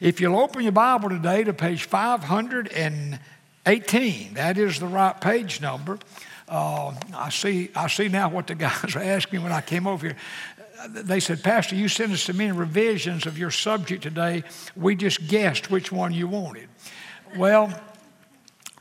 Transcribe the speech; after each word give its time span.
If 0.00 0.18
you'll 0.18 0.40
open 0.40 0.62
your 0.62 0.72
Bible 0.72 1.10
today 1.10 1.44
to 1.44 1.52
page 1.52 1.84
518, 1.84 4.34
that 4.34 4.56
is 4.56 4.80
the 4.80 4.86
right 4.86 5.20
page 5.20 5.60
number. 5.60 5.98
Uh, 6.48 6.94
I, 7.14 7.28
see, 7.28 7.70
I 7.76 7.86
see 7.88 8.08
now 8.08 8.30
what 8.30 8.46
the 8.46 8.54
guys 8.54 8.82
were 8.94 9.02
asking 9.02 9.42
when 9.42 9.52
I 9.52 9.60
came 9.60 9.86
over 9.86 10.06
here. 10.06 10.16
They 10.88 11.20
said, 11.20 11.42
Pastor, 11.42 11.76
you 11.76 11.88
sent 11.88 12.12
us 12.12 12.22
so 12.22 12.32
many 12.32 12.50
revisions 12.50 13.26
of 13.26 13.36
your 13.36 13.50
subject 13.50 14.02
today. 14.02 14.44
We 14.74 14.96
just 14.96 15.28
guessed 15.28 15.70
which 15.70 15.92
one 15.92 16.14
you 16.14 16.28
wanted. 16.28 16.70
Well, 17.36 17.78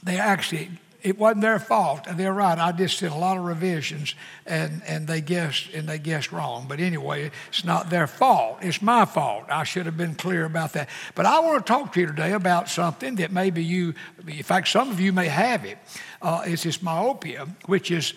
they 0.02 0.18
actually 0.18 0.70
it 1.02 1.18
wasn't 1.18 1.42
their 1.42 1.60
fault. 1.60 2.06
They're 2.12 2.34
right. 2.34 2.58
I 2.58 2.72
just 2.74 3.00
did 3.00 3.12
a 3.12 3.16
lot 3.16 3.38
of 3.38 3.46
revisions 3.46 4.16
and, 4.46 4.82
and 4.86 5.08
they 5.08 5.22
guessed 5.22 5.74
and 5.74 5.88
they 5.88 5.98
guessed 5.98 6.32
wrong. 6.32 6.66
But 6.68 6.80
anyway, 6.80 7.32
it's 7.48 7.64
not 7.64 7.90
their 7.90 8.06
fault. 8.06 8.58
It's 8.62 8.82
my 8.82 9.06
fault. 9.06 9.46
I 9.50 9.64
should 9.64 9.86
have 9.86 9.96
been 9.96 10.16
clear 10.16 10.44
about 10.44 10.74
that. 10.74 10.90
But 11.16 11.26
I 11.26 11.40
want 11.40 11.66
to 11.66 11.72
talk 11.72 11.94
to 11.94 12.02
you 12.02 12.08
today 12.08 12.34
about 12.34 12.68
something 12.68 13.16
that 13.16 13.32
maybe 13.32 13.64
you, 13.64 13.94
in 14.28 14.44
fact, 14.44 14.68
some 14.68 14.90
of 14.90 15.00
you 15.00 15.14
may 15.14 15.28
have 15.28 15.64
it. 15.64 15.78
Uh, 16.22 16.44
it's 16.46 16.64
this 16.64 16.82
myopia, 16.82 17.48
which 17.66 17.92
is 17.92 18.14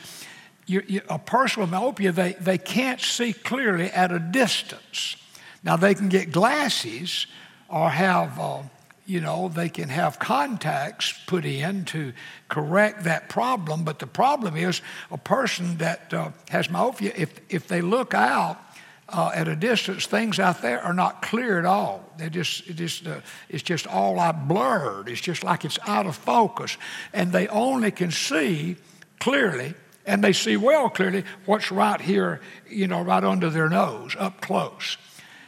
you, 0.67 0.83
you, 0.89 1.03
a 1.09 1.19
person 1.19 1.61
with 1.61 1.71
myopia, 1.71 2.11
they, 2.11 2.33
they 2.35 2.59
can't 2.59 3.01
see 3.01 3.33
clearly 3.33 3.87
at 3.91 4.11
a 4.11 4.19
distance. 4.19 5.17
Now, 5.63 5.77
they 5.77 5.95
can 5.95 6.09
get 6.09 6.33
glasses 6.33 7.27
or 7.69 7.91
have. 7.91 8.41
Uh, 8.41 8.63
you 9.05 9.21
know, 9.21 9.49
they 9.49 9.69
can 9.69 9.89
have 9.89 10.19
contacts 10.19 11.13
put 11.27 11.45
in 11.45 11.85
to 11.87 12.13
correct 12.49 13.05
that 13.05 13.29
problem. 13.29 13.85
But 13.85 13.99
the 13.99 14.07
problem 14.07 14.57
is 14.57 14.81
a 15.11 15.19
person 15.19 15.79
that 15.79 16.15
uh, 16.15 16.31
has 16.51 16.71
myopia, 16.71 17.13
if, 17.17 17.41
if 17.49 17.67
they 17.67 17.81
look 17.81 18.15
out 18.15 18.59
uh, 19.09 19.33
at 19.35 19.49
a 19.49 19.57
distance, 19.57 20.07
things 20.07 20.39
out 20.39 20.63
there 20.63 20.81
are 20.81 20.95
not 20.95 21.21
clear 21.21 21.59
at 21.59 21.65
all. 21.65 22.13
They 22.17 22.31
just, 22.31 22.69
it 22.69 22.75
just, 22.75 23.07
uh, 23.07 23.21
it's 23.49 23.63
just 23.63 23.87
all 23.87 24.15
like 24.15 24.47
blurred. 24.47 25.09
It's 25.09 25.21
just 25.21 25.43
like 25.43 25.65
it's 25.65 25.79
out 25.87 26.07
of 26.07 26.17
focus. 26.17 26.77
And 27.13 27.33
they 27.33 27.49
only 27.49 27.91
can 27.91 28.11
see 28.11 28.77
clearly, 29.19 29.75
and 30.07 30.23
they 30.23 30.33
see 30.33 30.57
well 30.57 30.89
clearly, 30.89 31.25
what's 31.45 31.71
right 31.71 32.01
here, 32.01 32.41
you 32.69 32.87
know, 32.87 33.03
right 33.03 33.25
under 33.25 33.51
their 33.51 33.69
nose, 33.69 34.17
up 34.19 34.41
close. 34.41 34.97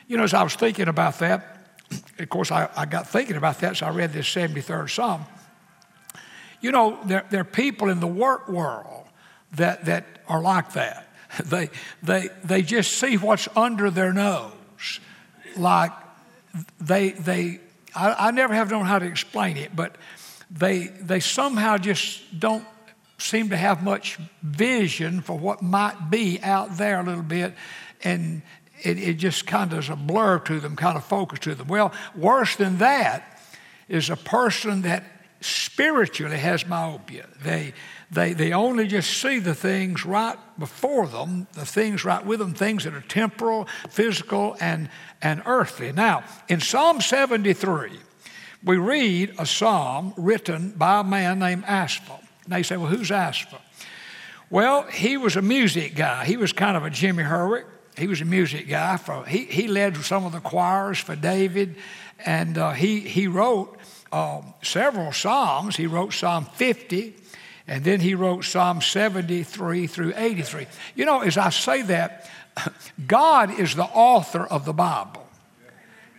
You 0.09 0.17
know, 0.17 0.25
as 0.25 0.35
I 0.35 0.43
was 0.43 0.55
thinking 0.55 0.89
about 0.89 1.21
that, 1.21 1.54
of 2.19 2.29
course, 2.29 2.51
I, 2.51 2.69
I 2.77 2.87
got 2.87 3.09
thinking 3.09 3.37
about 3.37 3.61
that, 3.61 3.77
so 3.77 3.87
I 3.87 3.91
read 3.91 4.13
this 4.13 4.27
73rd 4.27 4.91
Psalm. 4.91 5.25
You 6.61 6.73
know, 6.73 6.99
there, 7.05 7.25
there 7.31 7.41
are 7.41 7.45
people 7.45 7.91
in 7.91 8.01
the 8.01 8.07
work 8.07 8.49
world 8.49 9.07
that, 9.53 9.85
that 9.85 10.07
are 10.29 10.41
like 10.41 10.73
that. 10.73 11.09
They, 11.45 11.71
they, 12.01 12.29
they 12.45 12.63
just 12.63 12.93
see 12.93 13.17
what's 13.17 13.49
under 13.57 13.91
their 13.91 14.13
nose. 14.13 15.01
Like 15.57 15.91
they, 16.79 17.11
they 17.11 17.59
I, 17.95 18.29
I 18.29 18.31
never 18.31 18.55
have 18.55 18.71
known 18.71 18.85
how 18.85 18.99
to 18.99 19.07
explain 19.07 19.57
it, 19.57 19.75
but 19.75 19.97
they, 20.51 20.89
they 20.89 21.21
somehow 21.21 21.77
just 21.79 22.39
don't 22.39 22.65
seem 23.19 23.51
to 23.51 23.57
have 23.57 23.83
much 23.83 24.19
vision 24.43 25.21
for 25.21 25.39
what 25.39 25.63
might 25.63 26.11
be 26.11 26.41
out 26.43 26.77
there 26.77 27.01
a 27.01 27.03
little 27.03 27.23
bit. 27.23 27.55
And, 28.03 28.43
it, 28.83 28.99
it 28.99 29.15
just 29.15 29.47
kind 29.47 29.73
of 29.73 29.79
is 29.79 29.89
a 29.89 29.97
blur 29.97 30.39
to 30.41 30.61
them, 30.61 30.77
kind 30.77 30.97
of 30.97 31.05
focus 31.05 31.39
to 31.41 31.55
them. 31.55 31.69
Well, 31.69 31.93
worse 32.15 32.57
than 32.57 32.79
that 32.79 33.41
is 33.89 34.11
a 34.11 34.17
person 34.17 34.83
that 34.83 35.05
spiritually 35.41 36.39
has 36.39 36.67
myopia. 36.67 37.27
They, 37.43 37.75
they, 38.11 38.33
they 38.33 38.53
only 38.53 38.87
just 38.87 39.21
see 39.21 39.39
the 39.39 39.55
things 39.55 40.07
right 40.07 40.37
before 40.59 41.07
them, 41.07 41.47
the 41.53 41.67
things 41.67 42.05
right 42.05 42.25
with 42.25 42.39
them, 42.39 42.55
things 42.55 42.85
that 42.85 42.95
are 42.95 43.03
temporal, 43.03 43.69
physical, 43.91 44.57
and, 44.61 44.89
and 45.21 45.43
earthly. 45.45 45.93
Now, 45.93 46.25
in 46.49 46.61
Psalm 46.61 47.01
73, 47.01 47.91
we 48.63 48.77
read 48.79 49.35
a 49.39 49.45
psalm 49.45 50.15
written 50.17 50.71
by 50.71 51.01
a 51.01 51.05
man 51.05 51.39
named 51.39 51.65
Asaph. 51.67 52.23
They 52.49 52.63
say, 52.63 52.77
well, 52.79 52.89
who's 52.89 53.11
Asaph? 53.11 53.61
Well, 54.49 54.83
he 54.85 55.17
was 55.17 55.37
a 55.37 55.43
music 55.43 55.95
guy. 55.95 56.25
He 56.25 56.37
was 56.37 56.53
kind 56.53 56.77
of 56.77 56.85
a 56.85 56.91
Jimmy 56.91 57.23
Hurwick. 57.23 57.67
He 57.97 58.07
was 58.07 58.21
a 58.21 58.25
music 58.25 58.69
guy. 58.69 58.97
For, 58.97 59.25
he, 59.25 59.45
he 59.45 59.69
led 59.69 59.97
some 59.99 60.25
of 60.25 60.33
the 60.33 60.41
choirs 60.41 60.99
for 60.99 61.17
David, 61.17 61.77
and 62.25 62.59
uh, 62.59 62.73
he, 62.73 63.01
he 63.01 63.27
wrote 63.29 63.77
uh, 64.13 64.43
several 64.63 65.13
Psalms. 65.13 65.77
He 65.77 65.87
wrote 65.87 66.13
Psalm 66.13 66.47
50, 66.55 67.15
and 67.67 67.85
then 67.85 68.01
he 68.01 68.15
wrote 68.15 68.45
Psalm 68.45 68.81
73 68.81 69.87
through 69.87 70.13
83. 70.17 70.67
You 70.95 71.05
know, 71.05 71.21
as 71.21 71.39
I 71.39 71.51
say 71.51 71.83
that, 71.83 72.31
God 73.07 73.59
is 73.59 73.75
the 73.75 73.85
author 73.85 74.45
of 74.45 74.65
the 74.65 74.73
Bible. 74.73 75.25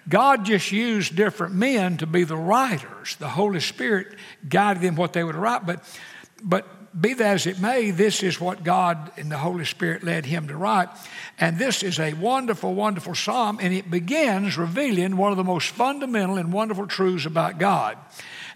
God 0.07 0.45
just 0.45 0.71
used 0.71 1.15
different 1.15 1.55
men 1.55 1.97
to 1.97 2.05
be 2.05 2.23
the 2.23 2.37
writers. 2.37 3.15
The 3.15 3.27
Holy 3.27 3.59
Spirit 3.59 4.15
guided 4.47 4.83
them 4.83 4.95
what 4.95 5.13
they 5.13 5.23
would 5.23 5.35
write, 5.35 5.65
but, 5.65 5.83
but 6.43 6.67
be 6.99 7.13
that 7.13 7.33
as 7.33 7.45
it 7.45 7.59
may, 7.59 7.91
this 7.91 8.23
is 8.23 8.39
what 8.39 8.63
God 8.63 9.11
and 9.17 9.29
the 9.29 9.37
Holy 9.37 9.65
Spirit 9.65 10.03
led 10.03 10.25
him 10.25 10.47
to 10.47 10.55
write. 10.55 10.87
And 11.39 11.57
this 11.57 11.83
is 11.83 11.99
a 11.99 12.13
wonderful, 12.13 12.73
wonderful 12.73 13.15
psalm, 13.15 13.59
and 13.61 13.73
it 13.73 13.91
begins 13.91 14.57
revealing 14.57 15.17
one 15.17 15.31
of 15.31 15.37
the 15.37 15.43
most 15.43 15.69
fundamental 15.69 16.37
and 16.37 16.53
wonderful 16.53 16.87
truths 16.87 17.25
about 17.25 17.57
God. 17.57 17.97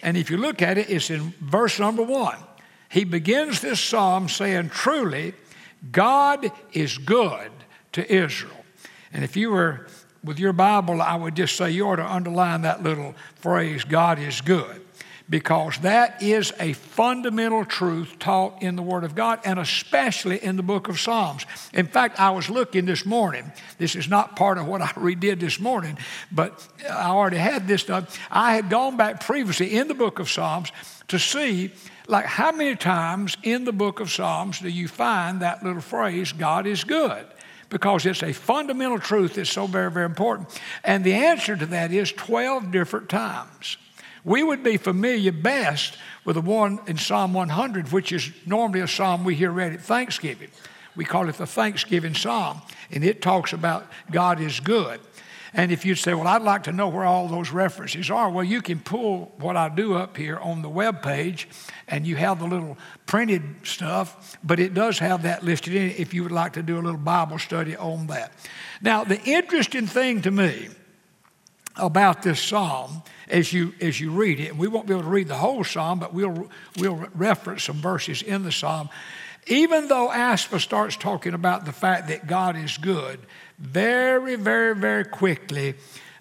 And 0.01 0.15
if 0.15 0.29
you 0.29 0.37
look 0.37 0.61
at 0.61 0.77
it, 0.77 0.89
it's 0.89 1.09
in 1.09 1.33
verse 1.41 1.79
number 1.79 2.03
one. 2.03 2.37
He 2.87 3.03
begins 3.03 3.59
this 3.59 3.79
psalm 3.79 4.29
saying, 4.29 4.69
Truly, 4.69 5.33
God 5.91 6.49
is 6.71 6.97
good 6.97 7.51
to 7.91 8.11
Israel. 8.11 8.53
And 9.11 9.23
if 9.23 9.35
you 9.35 9.51
were 9.51 9.87
with 10.23 10.39
your 10.39 10.53
Bible, 10.53 11.01
I 11.01 11.15
would 11.15 11.35
just 11.35 11.55
say 11.57 11.71
you 11.71 11.87
ought 11.89 11.97
to 11.97 12.05
underline 12.05 12.61
that 12.61 12.83
little 12.83 13.15
phrase, 13.35 13.83
God 13.83 14.19
is 14.19 14.39
good 14.41 14.81
because 15.29 15.77
that 15.79 16.23
is 16.23 16.51
a 16.59 16.73
fundamental 16.73 17.63
truth 17.63 18.17
taught 18.17 18.63
in 18.63 18.75
the 18.75 18.81
Word 18.81 19.03
of 19.03 19.13
God 19.13 19.39
and 19.45 19.59
especially 19.59 20.43
in 20.43 20.55
the 20.55 20.63
book 20.63 20.89
of 20.89 20.99
Psalms. 20.99 21.45
In 21.73 21.85
fact, 21.85 22.19
I 22.19 22.31
was 22.31 22.49
looking 22.49 22.85
this 22.85 23.05
morning. 23.05 23.51
This 23.77 23.95
is 23.95 24.07
not 24.07 24.35
part 24.35 24.57
of 24.57 24.65
what 24.65 24.81
I 24.81 24.87
redid 24.93 25.39
this 25.39 25.59
morning, 25.59 25.97
but 26.31 26.67
I 26.89 27.09
already 27.09 27.37
had 27.37 27.67
this 27.67 27.83
done. 27.83 28.07
I 28.31 28.55
had 28.55 28.69
gone 28.69 28.97
back 28.97 29.23
previously 29.23 29.75
in 29.75 29.87
the 29.87 29.93
book 29.93 30.19
of 30.19 30.29
Psalms 30.29 30.71
to 31.09 31.19
see 31.19 31.71
like 32.07 32.25
how 32.25 32.51
many 32.51 32.75
times 32.75 33.37
in 33.43 33.65
the 33.65 33.71
book 33.71 33.99
of 33.99 34.11
Psalms 34.11 34.59
do 34.59 34.69
you 34.69 34.87
find 34.87 35.41
that 35.41 35.63
little 35.63 35.81
phrase, 35.81 36.31
God 36.31 36.65
is 36.65 36.83
good? 36.83 37.25
Because 37.69 38.03
it's 38.07 38.23
a 38.23 38.33
fundamental 38.33 38.97
truth 38.97 39.35
that's 39.35 39.51
so 39.51 39.67
very, 39.67 39.91
very 39.91 40.07
important. 40.07 40.59
And 40.83 41.03
the 41.03 41.13
answer 41.13 41.55
to 41.55 41.67
that 41.67 41.91
is 41.91 42.11
12 42.11 42.71
different 42.71 43.09
times. 43.09 43.77
We 44.23 44.43
would 44.43 44.63
be 44.63 44.77
familiar 44.77 45.31
best 45.31 45.97
with 46.25 46.35
the 46.35 46.41
one 46.41 46.79
in 46.87 46.97
Psalm 46.97 47.33
100, 47.33 47.91
which 47.91 48.11
is 48.11 48.31
normally 48.45 48.81
a 48.81 48.87
psalm 48.87 49.23
we 49.23 49.35
hear 49.35 49.51
read 49.51 49.73
at 49.73 49.81
Thanksgiving. 49.81 50.49
We 50.95 51.05
call 51.05 51.29
it 51.29 51.37
the 51.37 51.47
Thanksgiving 51.47 52.13
Psalm, 52.13 52.61
and 52.91 53.03
it 53.03 53.21
talks 53.21 53.53
about 53.53 53.87
God 54.11 54.41
is 54.41 54.59
good. 54.59 54.99
And 55.53 55.71
if 55.71 55.85
you'd 55.85 55.95
say, 55.95 56.13
Well, 56.13 56.27
I'd 56.27 56.41
like 56.41 56.63
to 56.63 56.71
know 56.71 56.89
where 56.89 57.05
all 57.05 57.27
those 57.27 57.51
references 57.51 58.11
are, 58.11 58.29
well, 58.29 58.43
you 58.43 58.61
can 58.61 58.79
pull 58.79 59.31
what 59.37 59.57
I 59.57 59.69
do 59.69 59.95
up 59.95 60.15
here 60.15 60.37
on 60.37 60.61
the 60.61 60.69
web 60.69 61.01
page, 61.01 61.47
and 61.87 62.05
you 62.05 62.15
have 62.17 62.39
the 62.39 62.45
little 62.45 62.77
printed 63.05 63.43
stuff, 63.63 64.37
but 64.43 64.59
it 64.59 64.73
does 64.73 64.99
have 64.99 65.23
that 65.23 65.43
listed 65.43 65.73
in 65.73 65.89
it 65.89 65.99
if 65.99 66.13
you 66.13 66.23
would 66.23 66.31
like 66.31 66.53
to 66.53 66.63
do 66.63 66.75
a 66.75 66.81
little 66.81 66.99
Bible 66.99 67.39
study 67.39 67.75
on 67.75 68.07
that. 68.07 68.31
Now, 68.81 69.03
the 69.03 69.21
interesting 69.23 69.87
thing 69.87 70.21
to 70.21 70.31
me 70.31 70.69
about 71.75 72.23
this 72.23 72.39
psalm 72.39 73.03
as 73.29 73.53
you, 73.53 73.73
as 73.79 73.99
you 73.99 74.11
read 74.11 74.39
it. 74.39 74.49
And 74.49 74.59
we 74.59 74.67
won't 74.67 74.87
be 74.87 74.93
able 74.93 75.03
to 75.03 75.09
read 75.09 75.27
the 75.27 75.35
whole 75.35 75.63
psalm, 75.63 75.99
but 75.99 76.13
we'll, 76.13 76.49
we'll 76.77 77.07
reference 77.15 77.63
some 77.63 77.77
verses 77.77 78.21
in 78.21 78.43
the 78.43 78.51
psalm. 78.51 78.89
Even 79.47 79.87
though 79.87 80.11
Asaph 80.11 80.59
starts 80.59 80.95
talking 80.95 81.33
about 81.33 81.65
the 81.65 81.71
fact 81.71 82.07
that 82.09 82.27
God 82.27 82.55
is 82.55 82.77
good, 82.77 83.19
very, 83.57 84.35
very, 84.35 84.75
very 84.75 85.05
quickly, 85.05 85.75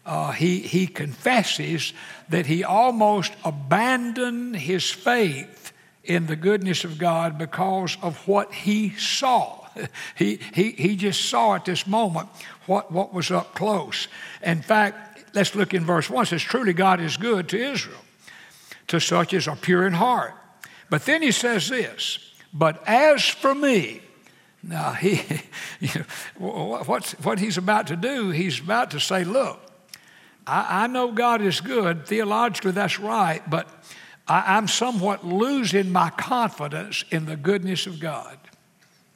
uh, 0.06 0.32
he, 0.32 0.60
he 0.60 0.87
confesses 0.87 1.92
that 2.31 2.47
he 2.47 2.64
almost 2.64 3.32
abandoned 3.44 4.56
his 4.56 4.88
faith 4.90 5.72
in 6.02 6.26
the 6.26 6.37
goodness 6.37 6.84
of 6.84 6.99
God 6.99 7.37
because 7.37 7.99
of 8.00 8.26
what 8.26 8.52
he 8.52 8.90
saw. 8.90 9.67
He, 10.17 10.40
he, 10.55 10.72
he 10.72 10.96
just 10.96 11.26
saw 11.26 11.55
at 11.55 11.64
this 11.64 11.87
moment 11.87 12.28
what, 12.67 12.90
what 12.90 13.14
was 13.14 13.31
up 13.31 13.55
close. 13.55 14.08
In 14.43 14.61
fact, 14.61 15.07
let's 15.34 15.54
look 15.54 15.75
in 15.75 15.84
verse 15.84 16.08
1. 16.10 16.25
It 16.25 16.26
says, 16.26 16.42
Truly 16.42 16.72
God 16.72 17.00
is 17.00 17.16
good 17.16 17.48
to 17.50 17.58
Israel, 17.58 18.00
to 18.88 19.00
such 19.00 19.34
as 19.34 19.48
are 19.48 19.56
pure 19.56 19.86
in 19.86 19.92
heart. 19.92 20.34
But 20.90 21.04
then 21.04 21.22
he 21.22 21.32
says 21.32 21.69
this, 21.69 22.19
But 22.52 22.82
as 22.86 23.25
for 23.25 23.54
me, 23.54 24.00
now 24.62 24.92
he, 24.92 25.20
what's, 26.38 27.12
what 27.25 27.38
he's 27.38 27.58
about 27.58 27.86
to 27.88 27.96
do, 27.96 28.30
he's 28.30 28.60
about 28.60 28.90
to 28.92 29.00
say, 29.00 29.25
Look, 29.25 29.60
I, 30.46 30.84
I 30.84 30.86
know 30.86 31.12
God 31.12 31.42
is 31.42 31.60
good. 31.60 32.06
Theologically, 32.06 32.72
that's 32.72 32.98
right, 32.98 33.48
but 33.48 33.69
I, 34.26 34.56
I'm 34.56 34.69
somewhat 34.69 35.24
losing 35.24 35.92
my 35.92 36.10
confidence 36.10 37.04
in 37.10 37.26
the 37.26 37.36
goodness 37.36 37.86
of 37.86 38.00
God. 38.00 38.38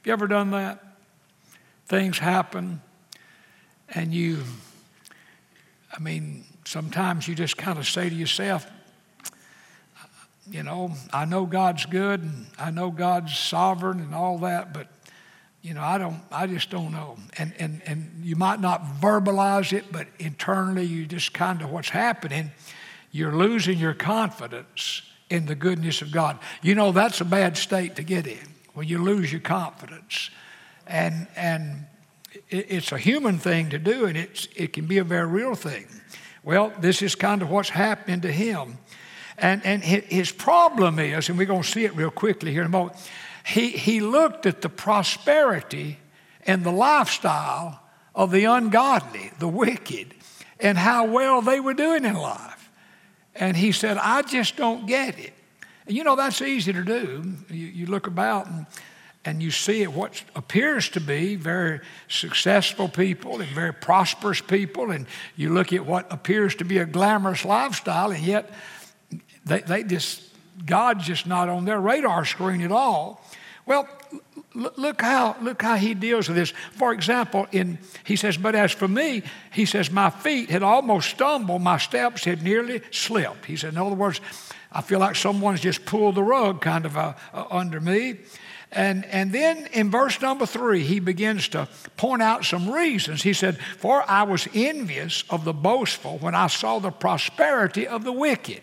You 0.05 0.13
ever 0.13 0.27
done 0.27 0.51
that? 0.51 0.85
Things 1.87 2.19
happen, 2.19 2.81
and 3.89 4.13
you 4.13 4.43
I 5.93 5.99
mean, 5.99 6.45
sometimes 6.65 7.29
you 7.29 7.35
just 7.35 7.57
kind 7.57 7.79
of 7.79 7.87
say 7.87 8.09
to 8.09 8.15
yourself, 8.15 8.67
you 10.51 10.63
know, 10.63 10.93
I 11.13 11.25
know 11.25 11.47
God's 11.47 11.87
good 11.87 12.23
and 12.23 12.47
I 12.59 12.71
know 12.71 12.91
God's 12.91 13.37
sovereign 13.37 14.01
and 14.01 14.15
all 14.15 14.39
that, 14.39 14.73
but 14.73 14.89
you 15.63 15.75
know, 15.75 15.83
I 15.83 15.97
don't, 15.97 16.21
I 16.33 16.49
just 16.49 16.71
don't 16.71 16.91
know. 16.91 17.17
And, 17.39 17.55
and, 17.59 17.81
and 17.87 18.11
you 18.23 18.35
might 18.35 18.61
not 18.61 18.83
verbalize 19.01 19.73
it, 19.73 19.93
but 19.93 20.09
internally 20.19 20.85
you 20.85 21.07
just 21.07 21.33
kind 21.33 21.63
of 21.63 21.71
what's 21.71 21.91
happening, 21.91 22.51
you're 23.13 23.35
losing 23.35 23.79
your 23.79 23.95
confidence 23.95 25.03
in 25.31 25.47
the 25.47 25.55
goodness 25.55 26.03
of 26.03 26.11
God. 26.11 26.39
You 26.63 26.75
know, 26.75 26.91
that's 26.91 27.21
a 27.21 27.25
bad 27.25 27.57
state 27.57 27.97
to 27.97 28.03
get 28.03 28.27
in 28.27 28.49
when 28.75 28.89
you 28.89 28.99
lose 28.99 29.31
your 29.31 29.41
confidence. 29.41 30.31
And, 30.87 31.29
and 31.37 31.87
it's 32.49 32.93
a 32.93 32.99
human 32.99 33.39
thing 33.39 33.71
to 33.71 33.79
do, 33.79 34.07
and 34.07 34.17
it's, 34.17 34.49
it 34.57 34.73
can 34.73 34.87
be 34.87 34.99
a 34.99 35.05
very 35.05 35.27
real 35.27 35.55
thing. 35.55 35.87
Well, 36.43 36.73
this 36.81 37.03
is 37.03 37.15
kind 37.15 37.43
of 37.43 37.51
what's 37.51 37.71
happening 37.71 38.21
to 38.23 38.33
him. 38.33 38.79
And, 39.39 39.65
and 39.65 39.83
his 39.83 40.31
problem 40.31 40.99
is, 40.99 41.29
and 41.29 41.39
we're 41.39 41.47
going 41.47 41.63
to 41.63 41.69
see 41.69 41.85
it 41.85 41.97
real 41.97 42.11
quickly 42.11 42.53
here 42.53 42.61
in 42.61 42.67
a 42.67 42.71
moment, 42.71 42.97
he, 43.45 43.71
he 43.71 44.01
looked 44.01 44.47
at 44.47 44.61
the 44.61 44.69
prosperity 44.69 45.99
and 46.47 46.65
the 46.65 46.71
lifestyle 46.71 47.81
of 48.15 48.31
the 48.31 48.45
ungodly, 48.45 49.33
the 49.39 49.49
wicked, 49.49 50.15
and 50.61 50.79
how 50.79 51.07
well 51.07 51.41
they 51.41 51.61
were 51.61 51.75
doing 51.75 52.05
in 52.05 52.15
life. 52.15 52.71
And 53.35 53.57
he 53.57 53.73
said, 53.73 53.97
I 53.97 54.23
just 54.23 54.57
don't 54.57 54.87
get 54.87 55.19
it. 55.19 55.33
And 55.87 55.97
you 55.97 56.05
know, 56.05 56.15
that's 56.15 56.43
easy 56.43 56.73
to 56.73 56.85
do. 56.85 57.35
You, 57.49 57.67
you 57.67 57.87
look 57.87 58.07
about 58.07 58.47
and, 58.47 58.67
and 59.25 59.43
you 59.43 59.51
see 59.51 59.87
what 59.87 60.23
appears 60.35 60.89
to 60.91 61.01
be 61.01 61.37
very 61.37 61.81
successful 62.09 62.89
people 62.89 63.41
and 63.41 63.51
very 63.51 63.73
prosperous 63.73 64.41
people, 64.41 64.91
and 64.91 65.07
you 65.37 65.51
look 65.51 65.73
at 65.73 65.87
what 65.87 66.13
appears 66.13 66.57
to 66.57 66.65
be 66.65 66.79
a 66.79 66.87
glamorous 66.87 67.45
lifestyle, 67.45 68.11
and 68.11 68.25
yet 68.25 68.51
they, 69.45 69.61
they 69.61 69.85
just, 69.85 70.23
God's 70.65 71.07
just 71.07 71.27
not 71.27 71.49
on 71.49 71.65
their 71.65 71.81
radar 71.81 72.25
screen 72.25 72.63
at 72.63 72.73
all. 72.73 73.25
Well, 73.65 73.89
look 74.55 75.01
how, 75.01 75.37
look 75.41 75.63
how 75.63 75.77
he 75.77 75.95
deals 75.95 76.29
with 76.29 76.37
this. 76.37 76.53
For 76.73 76.93
example, 76.93 77.47
in, 77.53 77.79
he 78.05 78.17
says, 78.17 78.37
But 78.37 78.57
as 78.57 78.73
for 78.73 78.89
me, 78.89 79.23
he 79.53 79.67
says, 79.67 79.91
My 79.91 80.11
feet 80.11 80.51
had 80.51 80.65
almost 80.65 81.11
stumbled, 81.11 81.63
my 81.63 81.79
steps 81.79 82.25
had 82.25 82.43
nearly 82.43 82.83
slipped. 82.91 83.45
He 83.47 83.57
said, 83.57 83.75
In 83.75 83.79
other 83.79 83.95
words, 83.95 84.21
I 84.73 84.81
feel 84.81 84.99
like 84.99 85.17
someone's 85.17 85.61
just 85.61 85.85
pulled 85.85 86.17
the 86.17 86.23
rug 86.23 86.61
kind 86.61 86.87
of 86.87 86.97
uh, 86.97 87.13
uh, 87.33 87.45
under 87.51 87.79
me. 87.79 88.17
And, 88.75 89.05
and 89.05 89.33
then 89.33 89.67
in 89.73 89.91
verse 89.91 90.21
number 90.21 90.47
three, 90.47 90.81
he 90.83 90.99
begins 90.99 91.49
to 91.49 91.69
point 91.99 92.23
out 92.23 92.45
some 92.45 92.71
reasons. 92.71 93.23
He 93.23 93.35
said, 93.35 93.59
For 93.79 94.03
I 94.09 94.23
was 94.23 94.49
envious 94.55 95.25
of 95.29 95.45
the 95.45 95.53
boastful 95.53 96.19
when 96.19 96.35
I 96.35 96.47
saw 96.47 96.79
the 96.79 96.91
prosperity 96.91 97.87
of 97.87 98.05
the 98.05 98.13
wicked. 98.13 98.63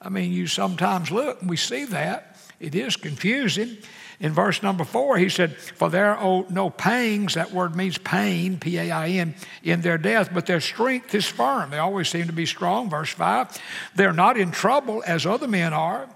I 0.00 0.10
mean, 0.10 0.32
you 0.32 0.46
sometimes 0.46 1.10
look 1.10 1.40
and 1.40 1.48
we 1.48 1.56
see 1.56 1.86
that. 1.86 2.36
It 2.60 2.74
is 2.74 2.96
confusing. 2.96 3.78
In 4.20 4.32
verse 4.32 4.62
number 4.62 4.84
four, 4.84 5.16
he 5.16 5.28
said, 5.28 5.56
For 5.56 5.88
there 5.88 6.14
are 6.14 6.44
no 6.48 6.70
pangs, 6.70 7.34
that 7.34 7.50
word 7.50 7.74
means 7.74 7.98
pain, 7.98 8.58
P 8.58 8.78
A 8.78 8.90
I 8.90 9.08
N, 9.08 9.34
in 9.64 9.80
their 9.80 9.98
death, 9.98 10.30
but 10.32 10.46
their 10.46 10.60
strength 10.60 11.14
is 11.14 11.26
firm. 11.26 11.70
They 11.70 11.78
always 11.78 12.08
seem 12.08 12.26
to 12.26 12.32
be 12.32 12.46
strong. 12.46 12.88
Verse 12.88 13.10
five, 13.10 13.48
they're 13.96 14.12
not 14.12 14.36
in 14.36 14.52
trouble 14.52 15.02
as 15.06 15.26
other 15.26 15.48
men 15.48 15.72
are, 15.72 16.08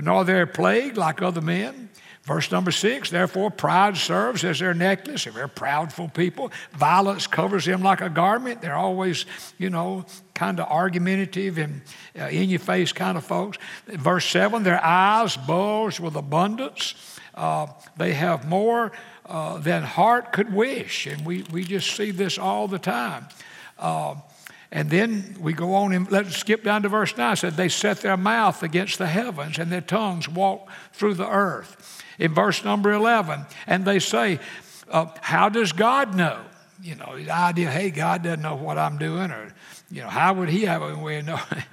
nor 0.00 0.24
they're 0.24 0.46
plagued 0.46 0.96
like 0.96 1.20
other 1.20 1.42
men. 1.42 1.90
Verse 2.30 2.52
number 2.52 2.70
six, 2.70 3.10
therefore 3.10 3.50
pride 3.50 3.96
serves 3.96 4.44
as 4.44 4.60
their 4.60 4.72
necklace. 4.72 5.24
They're 5.24 5.48
proudful 5.48 6.14
people. 6.14 6.52
Violence 6.70 7.26
covers 7.26 7.64
them 7.64 7.82
like 7.82 8.02
a 8.02 8.08
garment. 8.08 8.62
They're 8.62 8.76
always, 8.76 9.26
you 9.58 9.68
know, 9.68 10.04
kind 10.32 10.60
of 10.60 10.68
argumentative 10.68 11.58
and 11.58 11.82
uh, 12.16 12.26
in 12.26 12.48
your 12.48 12.60
face 12.60 12.92
kind 12.92 13.18
of 13.18 13.24
folks. 13.24 13.58
Verse 13.88 14.24
seven, 14.26 14.62
their 14.62 14.80
eyes 14.80 15.36
bulge 15.36 15.98
with 15.98 16.14
abundance. 16.14 16.94
Uh, 17.34 17.66
they 17.96 18.12
have 18.12 18.46
more 18.48 18.92
uh, 19.26 19.58
than 19.58 19.82
heart 19.82 20.30
could 20.30 20.54
wish. 20.54 21.08
And 21.08 21.26
we, 21.26 21.42
we 21.50 21.64
just 21.64 21.96
see 21.96 22.12
this 22.12 22.38
all 22.38 22.68
the 22.68 22.78
time. 22.78 23.26
And 24.72 24.88
then 24.88 25.36
we 25.40 25.52
go 25.52 25.74
on 25.74 25.92
and 25.92 26.10
let's 26.12 26.36
skip 26.36 26.62
down 26.62 26.82
to 26.82 26.88
verse 26.88 27.16
9. 27.16 27.32
It 27.32 27.36
said, 27.36 27.54
They 27.54 27.68
set 27.68 27.98
their 27.98 28.16
mouth 28.16 28.62
against 28.62 28.98
the 28.98 29.06
heavens 29.06 29.58
and 29.58 29.70
their 29.70 29.80
tongues 29.80 30.28
walk 30.28 30.68
through 30.92 31.14
the 31.14 31.28
earth. 31.28 32.04
In 32.18 32.34
verse 32.34 32.64
number 32.64 32.92
11, 32.92 33.46
and 33.66 33.84
they 33.84 33.98
say, 33.98 34.38
uh, 34.88 35.06
How 35.20 35.48
does 35.48 35.72
God 35.72 36.14
know? 36.14 36.40
You 36.82 36.94
know, 36.94 37.16
the 37.16 37.30
idea, 37.30 37.70
hey, 37.70 37.90
God 37.90 38.22
doesn't 38.22 38.42
know 38.42 38.56
what 38.56 38.78
I'm 38.78 38.96
doing, 38.96 39.30
or, 39.30 39.52
you 39.90 40.02
know, 40.02 40.08
how 40.08 40.34
would 40.34 40.48
He 40.48 40.62
have 40.62 40.82
a 40.82 40.96
way 40.96 41.18
of 41.18 41.26
knowing? 41.26 41.64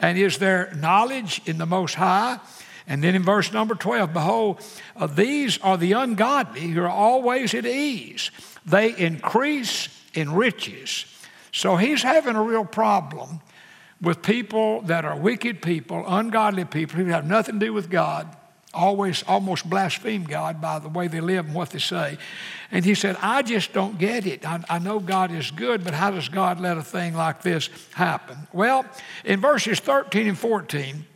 and 0.00 0.18
is 0.18 0.38
there 0.38 0.72
knowledge 0.76 1.40
in 1.46 1.58
the 1.58 1.66
Most 1.66 1.94
High? 1.94 2.40
And 2.86 3.02
then 3.02 3.14
in 3.14 3.22
verse 3.22 3.52
number 3.52 3.74
12, 3.74 4.12
behold, 4.12 4.60
uh, 4.96 5.06
these 5.06 5.56
are 5.58 5.78
the 5.78 5.92
ungodly 5.92 6.68
who 6.68 6.82
are 6.82 6.88
always 6.88 7.54
at 7.54 7.64
ease. 7.64 8.30
They 8.66 8.94
increase 8.94 9.88
in 10.12 10.32
riches. 10.32 11.06
So 11.54 11.76
he's 11.76 12.02
having 12.02 12.34
a 12.34 12.42
real 12.42 12.64
problem 12.64 13.40
with 14.02 14.22
people 14.22 14.82
that 14.82 15.04
are 15.04 15.16
wicked 15.16 15.62
people, 15.62 16.04
ungodly 16.04 16.64
people 16.64 16.96
who 16.96 17.04
have 17.06 17.24
nothing 17.24 17.60
to 17.60 17.66
do 17.66 17.72
with 17.72 17.88
God, 17.88 18.26
always 18.74 19.22
almost 19.28 19.70
blaspheme 19.70 20.24
God 20.24 20.60
by 20.60 20.80
the 20.80 20.88
way 20.88 21.06
they 21.06 21.20
live 21.20 21.46
and 21.46 21.54
what 21.54 21.70
they 21.70 21.78
say. 21.78 22.18
And 22.72 22.84
he 22.84 22.96
said, 22.96 23.16
I 23.22 23.42
just 23.42 23.72
don't 23.72 23.98
get 23.98 24.26
it. 24.26 24.44
I, 24.44 24.64
I 24.68 24.78
know 24.80 24.98
God 24.98 25.30
is 25.30 25.52
good, 25.52 25.84
but 25.84 25.94
how 25.94 26.10
does 26.10 26.28
God 26.28 26.58
let 26.58 26.76
a 26.76 26.82
thing 26.82 27.14
like 27.14 27.42
this 27.42 27.70
happen? 27.92 28.36
Well, 28.52 28.84
in 29.24 29.40
verses 29.40 29.78
13 29.78 30.26
and 30.26 30.38
14, 30.38 31.06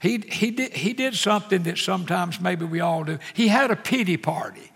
he, 0.00 0.18
he, 0.30 0.50
did, 0.50 0.72
he 0.72 0.94
did 0.94 1.14
something 1.14 1.64
that 1.64 1.76
sometimes 1.76 2.40
maybe 2.40 2.64
we 2.64 2.80
all 2.80 3.04
do. 3.04 3.18
He 3.34 3.48
had 3.48 3.70
a 3.70 3.76
pity 3.76 4.16
party. 4.16 4.72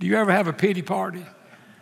Do 0.00 0.06
you 0.06 0.16
ever 0.16 0.32
have 0.32 0.48
a 0.48 0.54
pity 0.54 0.80
party? 0.80 1.26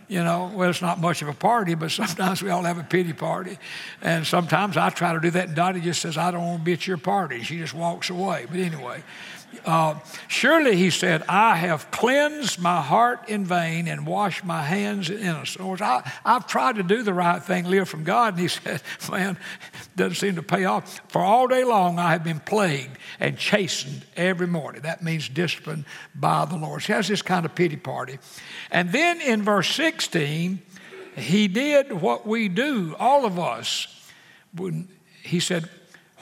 You 0.09 0.23
know, 0.23 0.53
well, 0.55 0.71
it's 0.71 0.83
not 0.83 1.01
much 1.01 1.21
of 1.23 1.29
a 1.29 1.33
party, 1.33 1.75
but 1.75 1.91
sometimes 2.03 2.43
we 2.43 2.51
all 2.51 2.63
have 2.63 2.79
a 2.79 2.85
pity 2.85 3.13
party. 3.13 3.59
And 4.03 4.27
sometimes 4.27 4.77
I 4.77 4.91
try 4.91 5.13
to 5.13 5.21
do 5.21 5.31
that, 5.31 5.49
and 5.49 5.57
Dottie 5.57 5.81
just 5.81 6.01
says, 6.01 6.17
I 6.17 6.31
don't 6.31 6.43
want 6.43 6.59
to 6.61 6.65
be 6.65 6.73
at 6.75 6.87
your 6.87 6.99
party. 6.99 7.43
She 7.43 7.59
just 7.59 7.75
walks 7.75 8.11
away. 8.11 8.47
But 8.49 8.61
anyway, 8.61 9.03
uh, 9.65 9.99
surely 10.29 10.77
he 10.77 10.91
said, 10.91 11.23
I 11.29 11.57
have 11.57 11.91
cleansed 11.91 12.61
my 12.61 12.81
heart 12.81 13.29
in 13.29 13.45
vain 13.45 13.89
and 13.89 14.07
washed 14.07 14.45
my 14.45 14.63
hands 14.63 15.11
in 15.11 15.19
innocence. 15.19 15.81
I, 15.81 16.09
I've 16.25 16.47
tried 16.47 16.77
to 16.77 16.83
do 16.83 17.03
the 17.03 17.15
right 17.15 17.43
thing, 17.43 17.65
live 17.65 17.89
from 17.89 18.05
God. 18.05 18.35
And 18.35 18.41
he 18.41 18.49
said, 18.49 18.83
Man, 19.11 19.37
doesn't 19.97 20.17
seem 20.17 20.37
to 20.37 20.43
pay 20.43 20.65
off. 20.65 21.01
For 21.09 21.21
all 21.21 21.49
day 21.49 21.65
long 21.65 21.99
I 21.99 22.13
have 22.13 22.23
been 22.23 22.41
plagued 22.41 22.97
and 23.19 23.37
chastened 23.37 24.05
every 24.17 24.47
morning. 24.47 24.83
That 24.83 25.03
means 25.03 25.29
disciplined 25.29 25.85
by 26.15 26.45
the 26.45 26.57
Lord. 26.57 26.83
So 26.83 26.89
he 26.89 26.93
has 26.93 27.09
this 27.09 27.23
kind 27.23 27.45
of 27.45 27.55
pity 27.55 27.77
party. 27.77 28.19
And 28.71 28.93
then 28.93 29.21
in 29.21 29.43
verse 29.43 29.69
16, 29.75 30.63
he 31.17 31.49
did 31.49 31.93
what 31.93 32.27
we 32.27 32.49
do, 32.49 32.95
all 32.99 33.25
of 33.25 33.39
us. 33.39 33.89
When 34.55 34.89
he 35.23 35.41
said, 35.41 35.69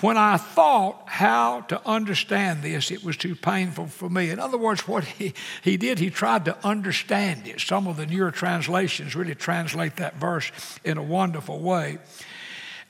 when 0.01 0.17
I 0.17 0.39
thought 0.39 1.05
how 1.07 1.61
to 1.63 1.81
understand 1.87 2.63
this, 2.63 2.91
it 2.91 3.05
was 3.05 3.17
too 3.17 3.37
painful 3.37 3.87
for 3.87 4.11
me. 4.11 4.31
In 4.31 4.41
other 4.41 4.59
words, 4.59 4.89
what 4.89 5.05
he, 5.05 5.35
he 5.63 5.77
did, 5.77 6.01
he 6.01 6.11
tried 6.11 6.45
to 6.47 6.57
understand 6.67 7.47
it. 7.47 7.61
Some 7.61 7.87
of 7.87 7.97
the 7.97 8.07
newer 8.07 8.33
translations 8.33 9.15
really 9.15 9.37
translate 9.37 9.97
that 9.97 10.17
verse 10.17 10.51
in 10.83 10.99
a 10.99 11.03
wonderful 11.03 11.61
way. 11.61 11.99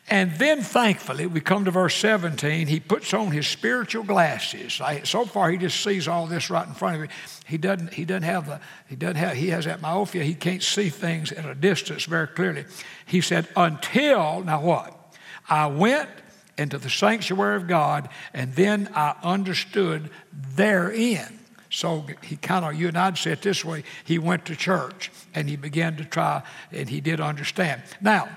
And 0.08 0.32
then, 0.32 0.60
thankfully, 0.60 1.26
we 1.26 1.40
come 1.40 1.64
to 1.64 1.70
verse 1.70 1.94
17. 1.96 2.66
He 2.66 2.78
puts 2.78 3.14
on 3.14 3.30
his 3.30 3.46
spiritual 3.46 4.04
glasses. 4.04 4.78
I, 4.80 5.02
so 5.02 5.24
far, 5.24 5.50
he 5.50 5.56
just 5.56 5.82
sees 5.82 6.08
all 6.08 6.26
this 6.26 6.50
right 6.50 6.66
in 6.66 6.74
front 6.74 6.96
of 6.96 7.02
him. 7.02 7.08
He 7.46 7.56
doesn't. 7.56 7.94
He 7.94 8.04
doesn't 8.04 8.24
have 8.24 8.46
the. 8.46 8.60
He 8.86 8.96
doesn't 8.96 9.16
have. 9.16 9.34
He 9.34 9.48
has 9.48 9.64
that 9.64 9.80
myopia. 9.80 10.22
He 10.22 10.34
can't 10.34 10.62
see 10.62 10.90
things 10.90 11.32
at 11.32 11.46
a 11.46 11.54
distance 11.54 12.04
very 12.04 12.26
clearly. 12.26 12.66
He 13.06 13.22
said, 13.22 13.48
"Until 13.56 14.42
now, 14.42 14.60
what? 14.60 15.16
I 15.48 15.68
went 15.68 16.10
into 16.56 16.78
the 16.78 16.90
sanctuary 16.90 17.56
of 17.56 17.66
God, 17.66 18.08
and 18.32 18.54
then 18.54 18.88
I 18.94 19.14
understood 19.22 20.10
therein. 20.32 21.40
So 21.70 22.06
he 22.22 22.36
kind 22.36 22.64
of, 22.64 22.74
you 22.74 22.86
and 22.88 22.96
I'd 22.96 23.18
say 23.18 23.32
it 23.32 23.42
this 23.42 23.64
way 23.64 23.82
he 24.04 24.18
went 24.18 24.44
to 24.46 24.54
church 24.54 25.10
and 25.34 25.48
he 25.48 25.56
began 25.56 25.96
to 25.96 26.04
try 26.04 26.42
and 26.70 26.88
he 26.88 27.00
did 27.00 27.20
understand. 27.20 27.82
Now, 28.00 28.28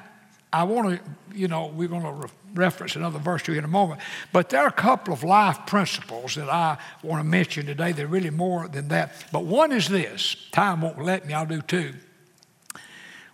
I 0.51 0.63
want 0.63 0.97
to, 0.97 1.38
you 1.38 1.47
know, 1.47 1.67
we're 1.67 1.88
going 1.88 2.01
to 2.01 2.12
re- 2.12 2.29
reference 2.55 2.95
another 2.95 3.19
verse 3.19 3.43
to 3.43 3.51
you 3.51 3.59
in 3.59 3.63
a 3.63 3.67
moment, 3.67 4.01
but 4.31 4.50
there 4.50 4.62
are 4.62 4.67
a 4.67 4.71
couple 4.71 5.13
of 5.13 5.24
life 5.24 5.67
principles 5.67 6.33
that 6.33 6.50
I 6.50 6.77
want 7.03 7.19
to 7.19 7.24
mention 7.24 7.67
today. 7.67 7.91
They're 7.91 8.07
really 8.07 8.31
more 8.31 8.67
than 8.67 8.88
that. 8.88 9.12
But 9.31 9.45
one 9.45 9.71
is 9.71 9.88
this 9.88 10.36
time 10.51 10.81
won't 10.81 11.03
let 11.03 11.27
me, 11.27 11.36
I'll 11.36 11.45
do 11.45 11.62
two. 11.62 11.93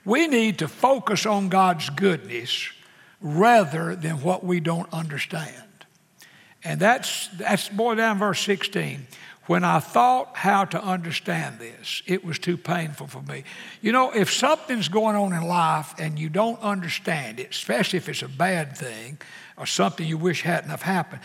We 0.04 0.28
need 0.28 0.60
to 0.60 0.68
focus 0.68 1.26
on 1.26 1.48
God's 1.48 1.90
goodness 1.90 2.70
rather 3.24 3.96
than 3.96 4.22
what 4.22 4.44
we 4.44 4.60
don't 4.60 4.92
understand. 4.94 5.64
And 6.64 6.80
that's, 6.80 7.30
that's 7.30 7.70
boy 7.70 7.96
down 7.96 8.20
verse 8.20 8.42
16. 8.42 9.08
when 9.48 9.64
I 9.64 9.80
thought 9.80 10.38
how 10.38 10.66
to 10.66 10.82
understand 10.82 11.60
this, 11.60 12.02
it 12.06 12.24
was 12.24 12.40
too 12.40 12.58
painful 12.58 13.08
for 13.08 13.22
me. 13.22 13.44
You 13.82 13.92
know, 13.92 14.12
if 14.12 14.32
something's 14.32 14.88
going 14.88 15.16
on 15.16 15.34
in 15.34 15.44
life 15.48 15.94
and 16.00 16.18
you 16.18 16.30
don't 16.30 16.62
understand 16.62 17.40
it, 17.40 17.50
especially 17.52 17.98
if 17.98 18.08
it's 18.08 18.22
a 18.22 18.30
bad 18.30 18.78
thing 18.78 19.18
or 19.58 19.66
something 19.66 20.08
you 20.08 20.18
wish 20.18 20.44
hadn't 20.44 20.70
have 20.70 20.84
happened, 20.84 21.22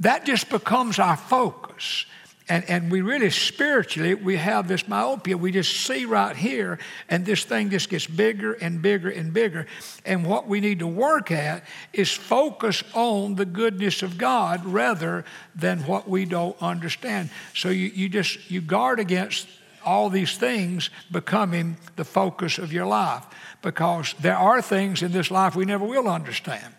that 0.00 0.24
just 0.24 0.48
becomes 0.48 0.98
our 0.98 1.16
focus. 1.16 2.06
And, 2.48 2.64
and 2.70 2.92
we 2.92 3.00
really 3.00 3.30
spiritually, 3.30 4.14
we 4.14 4.36
have 4.36 4.68
this 4.68 4.86
myopia. 4.86 5.36
We 5.36 5.50
just 5.50 5.84
see 5.84 6.04
right 6.04 6.36
here, 6.36 6.78
and 7.08 7.26
this 7.26 7.42
thing 7.44 7.70
just 7.70 7.90
gets 7.90 8.06
bigger 8.06 8.52
and 8.52 8.80
bigger 8.80 9.10
and 9.10 9.32
bigger. 9.32 9.66
And 10.04 10.24
what 10.24 10.46
we 10.46 10.60
need 10.60 10.78
to 10.78 10.86
work 10.86 11.32
at 11.32 11.64
is 11.92 12.12
focus 12.12 12.84
on 12.94 13.34
the 13.34 13.44
goodness 13.44 14.02
of 14.04 14.16
God 14.16 14.64
rather 14.64 15.24
than 15.56 15.80
what 15.80 16.08
we 16.08 16.24
don't 16.24 16.56
understand. 16.62 17.30
So 17.52 17.68
you, 17.70 17.88
you 17.88 18.08
just, 18.08 18.48
you 18.48 18.60
guard 18.60 19.00
against 19.00 19.48
all 19.84 20.08
these 20.08 20.36
things 20.36 20.90
becoming 21.10 21.76
the 21.96 22.04
focus 22.04 22.58
of 22.58 22.72
your 22.72 22.86
life 22.86 23.24
because 23.60 24.14
there 24.20 24.36
are 24.36 24.62
things 24.62 25.02
in 25.02 25.10
this 25.10 25.32
life 25.32 25.56
we 25.56 25.64
never 25.64 25.84
will 25.84 26.08
understand. 26.08 26.74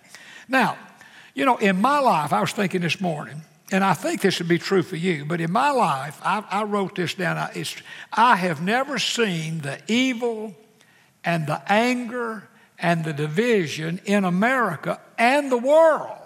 Now, 0.47 0.77
you 1.33 1.43
know, 1.45 1.57
in 1.57 1.81
my 1.81 1.99
life, 1.99 2.31
I 2.31 2.39
was 2.39 2.53
thinking 2.53 2.81
this 2.81 3.01
morning, 3.01 3.41
and 3.71 3.83
I 3.83 3.93
think 3.93 4.21
this 4.21 4.39
would 4.39 4.47
be 4.47 4.59
true 4.59 4.81
for 4.81 4.95
you, 4.95 5.25
but 5.25 5.41
in 5.41 5.51
my 5.51 5.71
life, 5.71 6.19
I, 6.23 6.43
I 6.49 6.63
wrote 6.63 6.95
this 6.95 7.13
down. 7.13 7.37
I, 7.37 7.65
I 8.13 8.35
have 8.37 8.61
never 8.61 8.97
seen 8.97 9.59
the 9.59 9.79
evil 9.87 10.55
and 11.25 11.45
the 11.47 11.61
anger 11.71 12.47
and 12.79 13.03
the 13.03 13.11
division 13.11 13.99
in 14.05 14.23
America 14.23 15.01
and 15.17 15.51
the 15.51 15.57
world, 15.57 16.17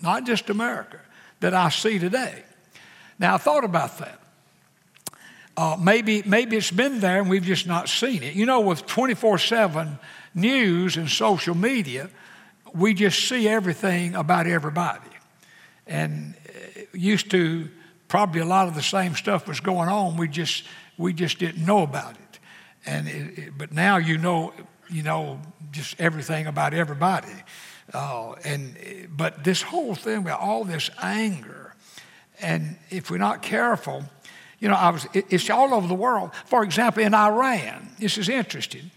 not 0.00 0.24
just 0.24 0.48
America, 0.48 1.00
that 1.40 1.52
I 1.52 1.68
see 1.68 1.98
today. 1.98 2.42
Now, 3.18 3.34
I 3.34 3.38
thought 3.38 3.64
about 3.64 3.98
that. 3.98 4.20
Uh, 5.56 5.76
maybe, 5.80 6.22
maybe 6.24 6.56
it's 6.56 6.70
been 6.70 7.00
there 7.00 7.20
and 7.20 7.28
we've 7.28 7.42
just 7.42 7.66
not 7.66 7.88
seen 7.88 8.22
it. 8.22 8.34
You 8.34 8.46
know, 8.46 8.60
with 8.60 8.86
24 8.86 9.38
7 9.38 9.98
news 10.34 10.96
and 10.96 11.08
social 11.08 11.54
media, 11.54 12.08
we 12.74 12.94
just 12.94 13.26
see 13.28 13.48
everything 13.48 14.14
about 14.14 14.46
everybody. 14.46 15.00
And 15.86 16.34
used 16.98 17.30
to 17.30 17.68
probably 18.08 18.40
a 18.40 18.46
lot 18.46 18.68
of 18.68 18.74
the 18.74 18.82
same 18.82 19.14
stuff 19.14 19.48
was 19.48 19.60
going 19.60 19.88
on. 19.88 20.16
We 20.16 20.28
just 20.28 20.64
we 20.98 21.12
just 21.12 21.38
didn't 21.38 21.64
know 21.64 21.82
about 21.82 22.14
it. 22.14 22.38
And 22.84 23.08
it, 23.08 23.38
it, 23.38 23.58
but 23.58 23.72
now 23.72 23.96
you 23.96 24.18
know 24.18 24.52
you 24.88 25.02
know 25.02 25.40
just 25.72 26.00
everything 26.00 26.46
about 26.46 26.74
everybody. 26.74 27.32
Uh, 27.92 28.32
and 28.44 28.76
but 29.16 29.44
this 29.44 29.62
whole 29.62 29.94
thing 29.94 30.24
with 30.24 30.34
all 30.34 30.64
this 30.64 30.90
anger, 31.02 31.74
and 32.40 32.76
if 32.90 33.10
we're 33.10 33.18
not 33.18 33.42
careful, 33.42 34.04
you 34.58 34.68
know, 34.68 34.74
I 34.74 34.90
was 34.90 35.06
it, 35.12 35.26
it's 35.30 35.48
all 35.50 35.74
over 35.74 35.86
the 35.86 35.94
world. 35.94 36.30
For 36.46 36.64
example, 36.64 37.02
in 37.02 37.14
Iran, 37.14 37.90
this 37.98 38.18
is 38.18 38.28
interesting. 38.28 38.90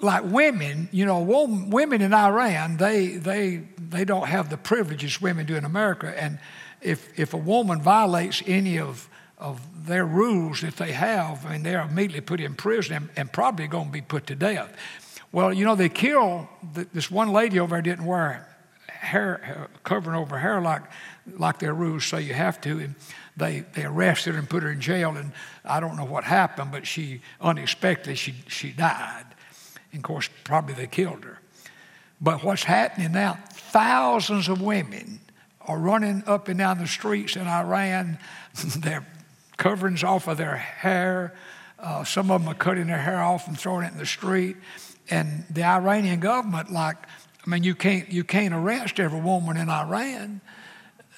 Like 0.00 0.24
women, 0.24 0.88
you 0.92 1.04
know, 1.04 1.20
women 1.20 2.00
in 2.00 2.14
Iran, 2.14 2.78
they 2.78 3.08
they 3.16 3.64
they 3.76 4.04
don't 4.04 4.28
have 4.28 4.48
the 4.48 4.56
privileges 4.56 5.20
women 5.20 5.44
do 5.44 5.56
in 5.56 5.64
America, 5.64 6.14
and 6.16 6.38
if, 6.82 7.18
if 7.18 7.34
a 7.34 7.38
woman 7.38 7.80
violates 7.80 8.42
any 8.46 8.78
of, 8.78 9.08
of 9.38 9.86
their 9.86 10.06
rules 10.06 10.60
that 10.62 10.76
they 10.76 10.92
have, 10.92 11.44
I 11.46 11.52
mean, 11.52 11.62
they're 11.62 11.82
immediately 11.82 12.20
put 12.20 12.40
in 12.40 12.54
prison 12.54 12.96
and, 12.96 13.08
and 13.16 13.32
probably 13.32 13.66
going 13.66 13.86
to 13.86 13.92
be 13.92 14.02
put 14.02 14.26
to 14.28 14.34
death. 14.34 14.74
Well, 15.32 15.52
you 15.52 15.64
know, 15.64 15.76
they 15.76 15.88
killed 15.88 16.46
this 16.92 17.10
one 17.10 17.32
lady 17.32 17.60
over 17.60 17.76
there 17.76 17.82
didn't 17.82 18.04
wear 18.04 18.46
hair 19.00 19.68
uh, 19.72 19.78
covering 19.82 20.16
over 20.16 20.38
hair 20.38 20.60
like 20.60 20.82
like 21.38 21.58
their 21.58 21.72
rules 21.72 22.04
say 22.04 22.20
you 22.20 22.34
have 22.34 22.60
to. 22.62 22.78
And 22.78 22.94
they 23.36 23.60
they 23.74 23.84
arrested 23.84 24.34
her 24.34 24.38
and 24.38 24.48
put 24.48 24.62
her 24.62 24.70
in 24.70 24.80
jail. 24.80 25.16
And 25.16 25.32
I 25.64 25.80
don't 25.80 25.96
know 25.96 26.04
what 26.04 26.24
happened, 26.24 26.72
but 26.72 26.86
she 26.86 27.20
unexpectedly 27.40 28.14
she 28.14 28.34
she 28.46 28.72
died. 28.72 29.24
And 29.92 30.00
of 30.00 30.02
course, 30.02 30.28
probably 30.44 30.74
they 30.74 30.86
killed 30.86 31.24
her. 31.24 31.38
But 32.20 32.44
what's 32.44 32.64
happening 32.64 33.12
now? 33.12 33.38
Thousands 33.52 34.48
of 34.48 34.60
women 34.60 35.20
are 35.62 35.78
running 35.78 36.22
up 36.26 36.48
and 36.48 36.58
down 36.58 36.78
the 36.78 36.86
streets 36.86 37.36
in 37.36 37.46
Iran. 37.46 38.18
their 38.76 39.06
coverings 39.56 40.02
off 40.02 40.26
of 40.26 40.38
their 40.38 40.56
hair. 40.56 41.34
Uh, 41.78 42.04
some 42.04 42.30
of 42.30 42.42
them 42.42 42.50
are 42.50 42.54
cutting 42.54 42.86
their 42.86 42.98
hair 42.98 43.20
off 43.20 43.46
and 43.46 43.58
throwing 43.58 43.84
it 43.84 43.92
in 43.92 43.98
the 43.98 44.06
street. 44.06 44.56
And 45.10 45.44
the 45.50 45.64
Iranian 45.64 46.20
government, 46.20 46.70
like, 46.70 46.96
I 47.44 47.50
mean, 47.50 47.62
you 47.62 47.74
can't, 47.74 48.10
you 48.10 48.24
can't 48.24 48.54
arrest 48.54 49.00
every 49.00 49.20
woman 49.20 49.56
in 49.56 49.68
Iran. 49.68 50.40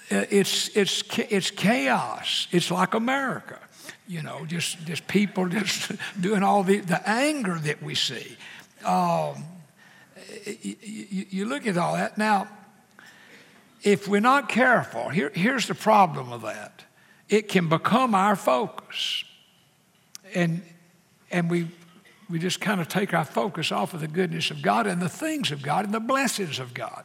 It's, 0.09 0.69
it's, 0.77 1.03
it's 1.19 1.51
chaos. 1.51 2.47
It's 2.51 2.71
like 2.71 2.95
America, 2.95 3.59
you 4.07 4.23
know, 4.23 4.45
just, 4.47 4.85
just 4.87 5.07
people 5.09 5.49
just 5.61 5.93
doing 6.21 6.43
all 6.43 6.63
the, 6.63 6.81
the 6.81 7.09
anger 7.09 7.59
that 7.61 7.83
we 7.83 7.95
see. 7.95 8.37
Um, 8.85 9.45
you, 10.45 11.27
you 11.31 11.45
look 11.47 11.67
at 11.67 11.77
all 11.77 11.95
that. 11.95 12.19
Now, 12.19 12.49
if 13.83 14.07
we're 14.07 14.21
not 14.21 14.49
careful, 14.49 15.09
here, 15.09 15.31
here's 15.35 15.67
the 15.67 15.75
problem 15.75 16.31
with 16.31 16.43
that 16.43 16.85
it 17.29 17.49
can 17.49 17.69
become 17.69 18.15
our 18.15 18.37
focus. 18.37 19.25
And, 20.35 20.63
and 21.31 21.51
we, 21.51 21.69
we 22.29 22.39
just 22.39 22.61
kind 22.61 22.81
of 22.81 22.89
take 22.89 23.15
our 23.15 23.25
focus 23.25 23.73
off 23.73 23.95
of 23.95 24.01
the 24.01 24.09
goodness 24.09 24.51
of 24.51 24.61
God 24.61 24.87
and 24.87 25.01
the 25.01 25.09
things 25.09 25.51
of 25.51 25.63
God 25.63 25.85
and 25.87 25.95
the 25.95 26.01
blessings 26.01 26.59
of 26.59 26.75
God. 26.75 27.05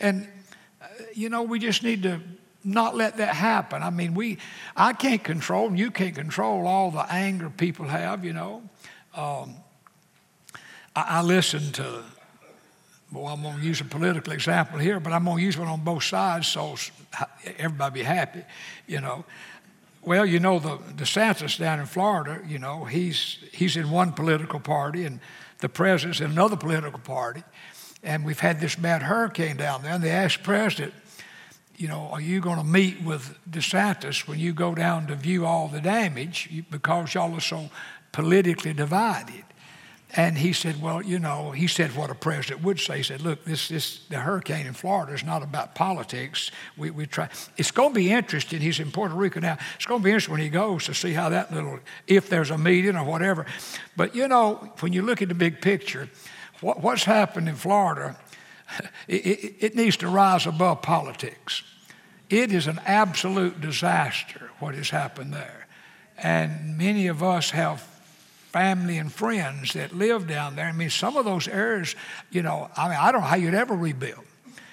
And, 0.00 0.28
uh, 0.82 0.86
you 1.14 1.28
know, 1.28 1.42
we 1.42 1.58
just 1.58 1.82
need 1.82 2.02
to 2.02 2.20
not 2.64 2.96
let 2.96 3.18
that 3.18 3.34
happen. 3.34 3.82
I 3.82 3.90
mean, 3.90 4.14
we, 4.14 4.38
I 4.76 4.92
can't 4.92 5.22
control, 5.22 5.68
and 5.68 5.78
you 5.78 5.90
can't 5.90 6.14
control 6.14 6.66
all 6.66 6.90
the 6.90 7.06
anger 7.12 7.50
people 7.50 7.86
have, 7.86 8.24
you 8.24 8.32
know. 8.32 8.62
Um, 9.14 9.54
I, 10.94 11.18
I 11.18 11.22
listen 11.22 11.72
to 11.72 12.02
well, 13.10 13.26
I'm 13.26 13.42
going 13.42 13.58
to 13.58 13.62
use 13.64 13.80
a 13.80 13.84
political 13.84 14.32
example 14.32 14.78
here, 14.78 15.00
but 15.00 15.12
I'm 15.12 15.24
going 15.24 15.38
to 15.38 15.42
use 15.42 15.56
one 15.56 15.68
on 15.68 15.82
both 15.82 16.04
sides 16.04 16.48
so 16.48 16.76
everybody 17.56 18.00
be 18.00 18.04
happy, 18.04 18.42
you 18.86 19.00
know. 19.00 19.24
Well, 20.02 20.26
you 20.26 20.40
know, 20.40 20.58
the 20.58 20.76
DeSantis 20.94 21.58
down 21.58 21.80
in 21.80 21.86
Florida, 21.86 22.40
you 22.46 22.58
know, 22.58 22.84
he's, 22.84 23.38
he's 23.52 23.76
in 23.76 23.90
one 23.90 24.12
political 24.12 24.60
party 24.60 25.04
and 25.04 25.20
the 25.58 25.68
president's 25.68 26.20
in 26.20 26.30
another 26.30 26.56
political 26.56 27.00
party. 27.00 27.42
And 28.02 28.24
we've 28.24 28.38
had 28.38 28.60
this 28.60 28.76
bad 28.76 29.02
hurricane 29.02 29.56
down 29.56 29.82
there, 29.82 29.92
and 29.92 30.04
they 30.04 30.10
asked 30.10 30.38
the 30.38 30.44
president, 30.44 30.94
you 31.76 31.88
know, 31.88 32.08
are 32.12 32.20
you 32.20 32.40
going 32.40 32.58
to 32.58 32.64
meet 32.64 33.02
with 33.02 33.36
DeSantis 33.50 34.26
when 34.28 34.38
you 34.38 34.52
go 34.52 34.74
down 34.74 35.06
to 35.08 35.14
view 35.14 35.46
all 35.46 35.68
the 35.68 35.80
damage 35.80 36.64
because 36.70 37.14
y'all 37.14 37.34
are 37.34 37.40
so 37.40 37.70
politically 38.12 38.72
divided? 38.72 39.44
And 40.16 40.38
he 40.38 40.54
said, 40.54 40.80
Well, 40.80 41.02
you 41.02 41.18
know, 41.18 41.50
he 41.50 41.66
said 41.66 41.94
what 41.94 42.10
a 42.10 42.14
president 42.14 42.62
would 42.62 42.80
say. 42.80 42.98
He 42.98 43.02
said, 43.02 43.20
Look, 43.20 43.44
this, 43.44 43.68
this 43.68 44.06
the 44.08 44.18
hurricane 44.18 44.66
in 44.66 44.72
Florida 44.72 45.12
is 45.12 45.22
not 45.22 45.42
about 45.42 45.74
politics. 45.74 46.50
We, 46.78 46.90
we 46.90 47.06
try. 47.06 47.28
It's 47.58 47.70
going 47.70 47.90
to 47.90 47.94
be 47.94 48.10
interesting. 48.10 48.60
He's 48.60 48.80
in 48.80 48.90
Puerto 48.90 49.14
Rico 49.14 49.40
now. 49.40 49.58
It's 49.76 49.84
going 49.84 50.00
to 50.00 50.04
be 50.04 50.10
interesting 50.10 50.32
when 50.32 50.40
he 50.40 50.48
goes 50.48 50.86
to 50.86 50.94
see 50.94 51.12
how 51.12 51.28
that 51.28 51.52
little, 51.52 51.78
if 52.06 52.30
there's 52.30 52.50
a 52.50 52.56
meeting 52.56 52.96
or 52.96 53.04
whatever. 53.04 53.44
But 53.96 54.14
you 54.14 54.28
know, 54.28 54.72
when 54.80 54.94
you 54.94 55.02
look 55.02 55.20
at 55.20 55.28
the 55.28 55.34
big 55.34 55.60
picture, 55.60 56.08
what, 56.60 56.80
what's 56.80 57.04
happened 57.04 57.48
in 57.48 57.56
Florida, 57.56 58.16
it, 59.08 59.26
it, 59.26 59.54
it 59.60 59.76
needs 59.76 59.98
to 59.98 60.08
rise 60.08 60.46
above 60.46 60.80
politics. 60.80 61.62
It 62.30 62.52
is 62.52 62.66
an 62.66 62.80
absolute 62.86 63.60
disaster 63.60 64.50
what 64.58 64.74
has 64.74 64.88
happened 64.88 65.34
there. 65.34 65.66
And 66.16 66.76
many 66.76 67.06
of 67.06 67.22
us 67.22 67.50
have 67.50 67.86
family 68.52 68.98
and 68.98 69.12
friends 69.12 69.74
that 69.74 69.94
live 69.94 70.26
down 70.26 70.56
there. 70.56 70.66
I 70.66 70.72
mean, 70.72 70.90
some 70.90 71.16
of 71.16 71.24
those 71.24 71.48
areas, 71.48 71.94
you 72.30 72.42
know, 72.42 72.70
I 72.76 72.88
mean, 72.88 72.98
I 72.98 73.12
don't 73.12 73.20
know 73.20 73.26
how 73.26 73.36
you'd 73.36 73.54
ever 73.54 73.74
rebuild. 73.74 74.24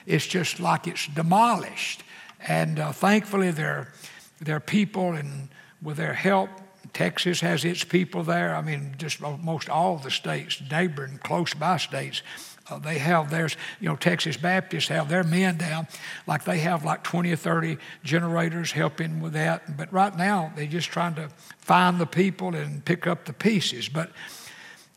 It's 0.05 0.25
just 0.25 0.60
like 0.60 0.88
it's 0.88 1.08
demolished. 1.08 2.03
And 2.48 2.79
uh, 2.79 2.91
thankfully, 2.91 3.51
there, 3.51 3.91
there 4.39 4.55
are 4.58 4.62
people, 4.62 5.13
and 5.13 5.50
with 5.82 5.98
their 5.98 6.13
help, 6.13 6.50
Texas 6.94 7.41
has 7.41 7.65
its 7.65 7.84
people 7.84 8.24
there. 8.24 8.55
I 8.55 8.62
mean, 8.62 8.96
just 8.98 9.20
most 9.20 9.70
all 9.70 9.98
the 9.98 10.12
states, 10.12 10.62
neighboring, 10.72 11.20
close 11.24 11.53
by 11.53 11.77
states, 11.77 12.22
uh, 12.69 12.79
they 12.79 12.98
have 12.98 13.29
theirs, 13.29 13.55
you 13.79 13.88
know, 13.88 13.95
Texas 13.95 14.38
Baptists 14.38 14.88
have 14.88 15.07
their 15.07 15.24
men 15.24 15.57
down, 15.57 15.88
like 16.25 16.45
they 16.45 16.60
have 16.60 16.84
like 16.84 17.03
20 17.03 17.31
or 17.31 17.36
30 17.36 17.77
generators 18.03 18.72
helping 18.72 19.22
with 19.22 19.34
that. 19.34 19.77
But 19.77 19.91
right 19.93 20.15
now, 20.15 20.51
they're 20.55 20.65
just 20.65 20.89
trying 20.89 21.15
to 21.15 21.29
find 21.60 22.00
the 22.00 22.07
people 22.07 22.55
and 22.55 22.84
pick 22.84 23.05
up 23.05 23.25
the 23.25 23.34
pieces. 23.34 23.88
But, 23.88 24.10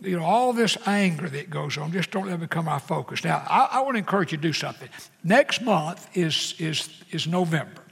you 0.00 0.18
know, 0.18 0.24
all 0.24 0.54
this 0.54 0.78
anger 0.86 1.28
that 1.28 1.50
goes 1.50 1.76
on, 1.76 1.92
just 1.92 2.10
don't 2.10 2.26
let 2.26 2.34
it 2.34 2.40
become 2.40 2.68
our 2.68 2.80
focus. 2.80 3.22
Now, 3.22 3.44
I, 3.46 3.68
I 3.72 3.80
want 3.82 3.94
to 3.94 3.98
encourage 3.98 4.32
you 4.32 4.38
to 4.38 4.42
do 4.42 4.54
something. 4.54 4.88
Next 5.22 5.60
month 5.60 6.08
is, 6.16 6.54
is, 6.58 6.88
is 7.10 7.26
November, 7.26 7.82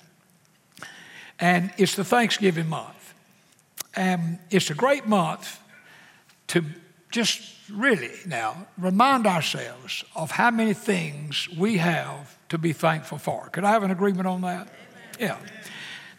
and 1.39 1.71
it's 1.77 1.97
the 1.97 2.05
Thanksgiving 2.05 2.69
month. 2.69 2.95
And 3.95 4.39
it's 4.51 4.71
a 4.71 4.75
great 4.75 5.07
month 5.07 5.61
to 6.49 6.65
just 7.11 7.55
really 7.73 8.13
now 8.27 8.67
remind 8.79 9.27
ourselves 9.27 10.05
of 10.15 10.31
how 10.31 10.51
many 10.51 10.73
things 10.73 11.49
we 11.57 11.79
have 11.79 12.37
to 12.49 12.59
be 12.59 12.73
thankful 12.73 13.19
for. 13.19 13.49
Could 13.51 13.65
I 13.65 13.71
have 13.71 13.83
an 13.83 13.91
agreement 13.91 14.27
on 14.27 14.43
that? 14.43 14.69
Yeah. 15.19 15.39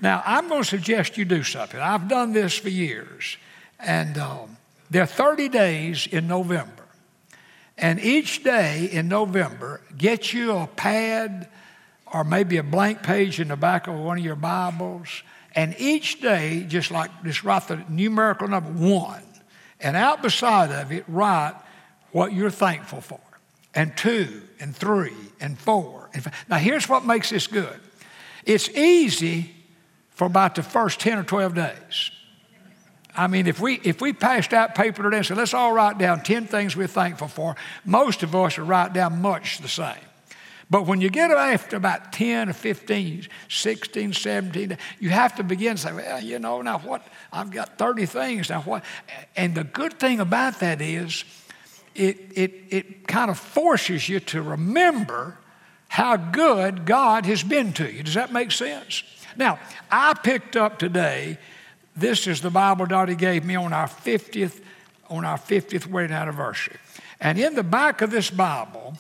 Now, 0.01 0.22
I'm 0.25 0.48
going 0.48 0.62
to 0.62 0.67
suggest 0.67 1.17
you 1.17 1.25
do 1.25 1.44
something. 1.44 1.79
I've 1.79 2.08
done 2.08 2.34
this 2.34 2.58
for 2.58 2.70
years. 2.70 3.38
And 3.79 4.17
um, 4.17 4.58
there 4.89 5.03
are 5.03 5.08
30 5.08 5.50
days 5.50 6.08
in 6.08 6.27
November. 6.27 6.86
And 7.77 8.00
each 8.00 8.44
day 8.44 8.89
in 8.91 9.08
November, 9.08 9.82
get 9.98 10.34
you 10.34 10.51
a 10.51 10.67
pad 10.67 11.48
or 12.12 12.24
maybe 12.24 12.58
a 12.58 12.63
blank 12.63 13.03
page 13.03 13.39
in 13.39 13.50
the 13.50 13.56
back 13.56 13.88
of 13.88 13.96
one 13.96 14.17
of 14.17 14.24
your 14.24 14.36
Bibles. 14.36 15.24
And 15.53 15.75
each 15.77 16.22
day, 16.22 16.65
just 16.67 16.91
like 16.91 17.12
just 17.24 17.44
write 17.44 17.67
the 17.67 17.84
numerical 17.89 18.48
number 18.48 18.72
one. 18.72 19.22
And 19.79 19.96
out 19.96 20.22
beside 20.22 20.72
of 20.72 20.91
it, 20.91 21.03
write 21.07 21.55
what 22.12 22.34
you're 22.34 22.50
thankful 22.50 23.01
for. 23.01 23.19
And 23.75 23.96
two, 23.96 24.41
and 24.60 24.75
three, 24.75 25.13
and 25.39 25.57
four. 25.57 26.10
And 26.13 26.24
five. 26.24 26.34
Now, 26.50 26.57
here's 26.57 26.89
what 26.89 27.05
makes 27.05 27.29
this 27.29 27.48
good 27.48 27.79
it's 28.43 28.69
easy 28.69 29.53
for 30.10 30.25
about 30.25 30.55
the 30.55 30.63
first 30.63 31.00
10 31.00 31.19
or 31.19 31.24
12 31.24 31.53
days. 31.53 32.12
I 33.15 33.27
mean, 33.27 33.46
if 33.48 33.60
we, 33.60 33.79
if 33.84 34.00
we 34.00 34.13
passed 34.13 34.53
out 34.53 34.74
paper 34.74 35.03
today 35.03 35.17
and 35.17 35.25
said, 35.25 35.38
let's 35.38 35.53
all 35.53 35.74
write 35.74 35.98
down 35.98 36.22
10 36.22 36.48
things 36.48 36.75
we're 36.75 36.88
thankful 36.88 37.27
for, 37.27 37.55
most 37.84 38.24
of 38.24 38.36
us 38.36 38.57
would 38.57 38.67
write 38.67 38.93
down 38.93 39.22
much 39.22 39.57
the 39.60 39.67
same. 39.67 39.96
But 40.70 40.86
when 40.86 41.00
you 41.00 41.10
get 41.10 41.32
after 41.32 41.78
about 41.78 42.12
10 42.12 42.50
or 42.50 42.54
15, 42.54 43.28
16, 43.48 44.14
17, 44.14 44.78
you 45.00 45.10
have 45.10 45.36
to 45.38 45.44
begin 45.44 45.78
to 45.78 45.82
say, 45.82 45.94
well, 45.94 46.22
you 46.22 46.40
know, 46.40 46.62
now 46.62 46.80
what? 46.80 47.08
I've 47.32 47.52
got 47.52 47.78
30 47.78 48.06
things. 48.06 48.50
Now 48.50 48.62
what? 48.62 48.84
And 49.36 49.56
the 49.56 49.64
good 49.64 49.94
thing 49.94 50.20
about 50.20 50.60
that 50.60 50.82
is 50.82 51.24
it, 51.96 52.18
it, 52.36 52.54
it 52.70 53.08
kind 53.08 53.32
of 53.32 53.40
forces 53.40 54.10
you 54.10 54.20
to 54.22 54.42
remember 54.42 55.38
how 55.88 56.18
good 56.18 56.86
God 56.86 57.26
has 57.26 57.44
been 57.44 57.72
to 57.74 57.90
you. 57.90 58.04
Does 58.04 58.16
that 58.16 58.34
make 58.34 58.52
sense? 58.52 59.04
Now, 59.38 59.60
I 59.90 60.14
picked 60.16 60.58
up 60.58 60.80
today 60.80 61.38
this 61.96 62.28
is 62.28 62.42
the 62.42 62.52
Bible 62.52 62.86
Dottie 62.86 63.16
gave 63.16 63.44
me 63.44 63.56
on 63.56 63.74
our 63.74 63.88
50th, 63.88 64.62
on 65.10 65.26
our 65.26 65.38
50th 65.38 65.88
wedding 65.88 66.16
anniversary. 66.16 66.76
And 67.20 67.40
in 67.40 67.56
the 67.56 67.64
back 67.64 68.02
of 68.02 68.12
this 68.12 68.30
Bible, 68.30 68.98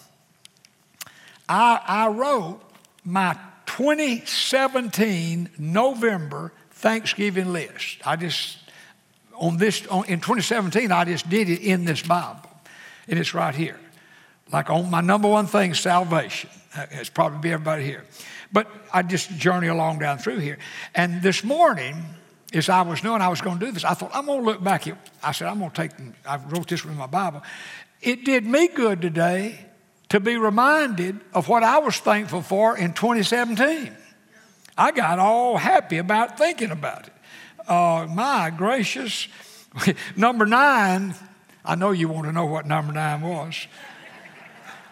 I, 1.49 1.81
I 1.85 2.07
wrote 2.09 2.59
my 3.03 3.37
2017 3.67 5.49
November 5.57 6.51
Thanksgiving 6.71 7.53
list. 7.53 8.05
I 8.05 8.15
just, 8.15 8.57
on 9.35 9.57
this, 9.57 9.85
on, 9.87 10.05
in 10.05 10.19
2017, 10.19 10.91
I 10.91 11.05
just 11.05 11.29
did 11.29 11.49
it 11.49 11.61
in 11.61 11.85
this 11.85 12.01
Bible. 12.01 12.49
And 13.07 13.17
it's 13.19 13.33
right 13.33 13.55
here. 13.55 13.79
Like 14.51 14.69
on 14.69 14.89
my 14.89 15.01
number 15.01 15.27
one 15.27 15.47
thing, 15.47 15.73
salvation. 15.73 16.49
It's 16.91 17.09
probably 17.09 17.39
be 17.39 17.51
everybody 17.51 17.83
here. 17.83 18.03
But 18.51 18.67
I 18.93 19.01
just 19.01 19.29
journey 19.31 19.67
along 19.67 19.99
down 19.99 20.19
through 20.19 20.39
here. 20.39 20.57
And 20.95 21.21
this 21.21 21.43
morning, 21.43 21.95
as 22.53 22.69
I 22.69 22.81
was 22.81 23.03
knowing 23.03 23.21
I 23.21 23.27
was 23.27 23.41
going 23.41 23.59
to 23.59 23.65
do 23.65 23.71
this, 23.71 23.83
I 23.83 23.93
thought, 23.93 24.11
I'm 24.13 24.25
going 24.25 24.39
to 24.39 24.45
look 24.45 24.63
back 24.63 24.87
at, 24.87 24.97
I 25.23 25.31
said, 25.31 25.47
I'm 25.47 25.59
going 25.59 25.71
to 25.71 25.75
take, 25.75 25.91
I 26.25 26.37
wrote 26.37 26.67
this 26.67 26.85
in 26.85 26.95
my 26.95 27.07
Bible. 27.07 27.41
It 28.01 28.23
did 28.23 28.45
me 28.45 28.67
good 28.67 29.01
today 29.01 29.66
to 30.09 30.19
be 30.19 30.37
reminded 30.37 31.19
of 31.33 31.49
what 31.49 31.63
I 31.63 31.79
was 31.79 31.97
thankful 31.97 32.41
for 32.41 32.77
in 32.77 32.93
2017. 32.93 33.91
I 34.77 34.91
got 34.91 35.19
all 35.19 35.57
happy 35.57 35.97
about 35.97 36.37
thinking 36.37 36.71
about 36.71 37.07
it. 37.07 37.13
Uh, 37.69 38.07
my 38.09 38.51
gracious. 38.55 39.27
number 40.15 40.45
nine, 40.45 41.15
I 41.65 41.75
know 41.75 41.91
you 41.91 42.07
want 42.07 42.27
to 42.27 42.31
know 42.31 42.45
what 42.45 42.65
number 42.65 42.93
nine 42.93 43.21
was. 43.21 43.67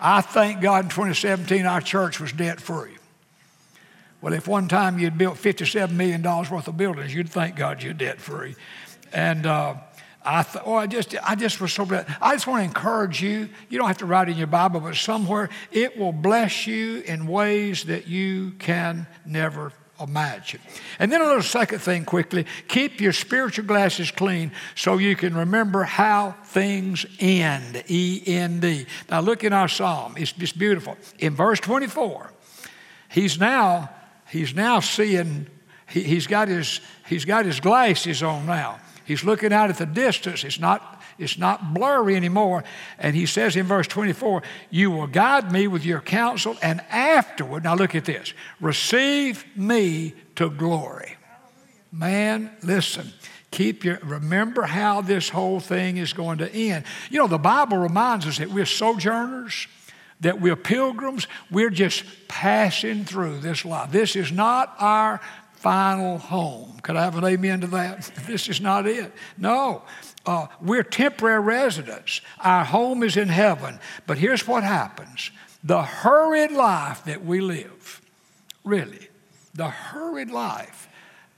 I 0.02 0.22
thank 0.22 0.62
God 0.62 0.86
in 0.86 0.90
2017 0.90 1.66
our 1.66 1.82
church 1.82 2.20
was 2.20 2.32
debt 2.34 2.60
free. 2.60 2.98
Well, 4.22 4.34
if 4.34 4.48
one 4.48 4.68
time 4.68 5.00
you'd 5.00 5.18
built 5.18 5.38
$57 5.38 5.92
million 5.92 6.22
worth 6.24 6.68
of 6.68 6.76
buildings, 6.76 7.14
you'd 7.14 7.30
thank 7.30 7.56
God 7.56 7.84
you're 7.84 7.94
debt 7.94 8.20
free. 8.20 8.56
And 9.14 9.46
uh, 9.46 9.76
I 10.26 10.44
thought, 10.44 10.64
oh, 10.66 10.76
I 10.76 10.88
just, 10.88 11.16
I 11.24 11.36
just 11.36 11.62
was 11.62 11.72
so 11.74 11.86
glad. 11.86 12.14
I 12.22 12.34
just 12.34 12.48
want 12.48 12.62
to 12.62 12.66
encourage 12.66 13.22
you. 13.22 13.50
You 13.70 13.78
don't 13.78 13.88
have 13.88 14.00
to 14.00 14.06
write 14.06 14.30
in 14.30 14.38
your 14.38 14.48
Bible, 14.48 14.80
but 14.80 14.96
somewhere 14.96 15.50
it 15.72 15.98
will 15.98 16.12
bless 16.12 16.68
you 16.68 17.02
in 17.02 17.28
ways 17.28 17.86
that 17.86 18.08
you 18.08 18.52
can 18.60 19.08
never 19.26 19.72
imagine. 20.02 20.60
And 21.00 21.12
then 21.12 21.22
a 21.22 21.26
little 21.26 21.42
second 21.42 21.80
thing 21.80 22.04
quickly 22.04 22.46
keep 22.68 23.00
your 23.00 23.14
spiritual 23.14 23.66
glasses 23.66 24.12
clean 24.12 24.52
so 24.76 24.98
you 24.98 25.16
can 25.16 25.34
remember 25.34 25.84
how 25.84 26.36
things 26.46 27.06
end. 27.20 27.84
E 27.88 28.22
N 28.26 28.60
D. 28.60 28.88
Now 29.10 29.22
look 29.22 29.44
in 29.44 29.54
our 29.54 29.70
psalm, 29.70 30.16
it's 30.18 30.34
just 30.34 30.58
beautiful. 30.58 30.98
In 31.20 31.34
verse 31.34 31.62
24, 31.62 32.34
he's 33.10 33.40
now 33.40 33.90
he's 34.30 34.54
now 34.54 34.80
seeing, 34.80 35.48
he, 35.90 36.04
he's, 36.04 36.28
got 36.28 36.48
his, 36.48 36.82
he's 37.08 37.26
got 37.26 37.46
his 37.46 37.60
glasses 37.60 38.24
on 38.24 38.46
now. 38.46 38.80
He's 39.06 39.24
looking 39.24 39.54
out 39.54 39.70
at 39.70 39.78
the 39.78 39.86
distance. 39.86 40.44
It's 40.44 40.60
not, 40.60 41.02
it's 41.18 41.38
not 41.38 41.74
blurry 41.74 42.16
anymore. 42.16 42.64
And 42.98 43.16
he 43.16 43.26
says 43.26 43.56
in 43.56 43.66
verse 43.66 43.88
24, 43.88 44.42
You 44.70 44.92
will 44.92 45.08
guide 45.08 45.52
me 45.52 45.68
with 45.68 45.86
your 45.86 46.02
counsel, 46.02 46.58
and 46.62 46.82
afterward, 46.90 47.64
now 47.64 47.76
look 47.76 47.96
at 47.96 48.06
this, 48.06 48.34
receive 48.60 49.46
me 49.56 50.14
to 50.36 50.50
glory. 50.50 51.16
Man, 51.92 52.52
listen. 52.64 53.14
Keep 53.52 53.86
your, 53.86 54.00
remember 54.04 54.64
how 54.64 55.00
this 55.00 55.30
whole 55.30 55.62
thing 55.62 55.96
is 55.96 56.12
going 56.12 56.40
to 56.40 56.54
end. 56.54 56.84
You 57.10 57.20
know, 57.20 57.28
the 57.28 57.38
Bible 57.38 57.78
reminds 57.78 58.26
us 58.26 58.40
that 58.40 58.50
we're 58.50 58.66
sojourners 58.66 59.68
that 60.22 60.40
we're 60.40 60.56
pilgrims, 60.56 61.28
we're 61.52 61.70
just 61.70 62.04
passing 62.28 63.06
through 63.06 63.40
this 63.40 63.66
life. 63.66 63.92
This 63.92 64.16
is 64.16 64.32
not 64.32 64.74
our 64.80 65.20
final 65.58 66.18
home. 66.18 66.80
Could 66.82 66.96
I 66.96 67.04
have 67.04 67.18
an 67.18 67.24
amen 67.24 67.62
to 67.62 67.68
that? 67.68 68.12
This 68.28 68.48
is 68.50 68.62
not 68.62 68.88
it. 68.88 69.12
No. 69.38 69.84
Uh, 70.26 70.48
we're 70.62 70.84
temporary 70.84 71.42
residents. 71.42 72.22
Our 72.40 72.66
home 72.66 73.04
is 73.04 73.18
in 73.18 73.30
heaven. 73.30 73.80
But 74.08 74.18
here's 74.18 74.48
what 74.48 74.64
happens 74.64 75.32
the 75.64 75.82
hurried 75.82 76.52
life 76.52 77.04
that 77.06 77.26
we 77.26 77.42
live, 77.42 78.02
really, 78.64 79.10
the 79.54 79.70
hurried 79.70 80.30
life, 80.30 80.88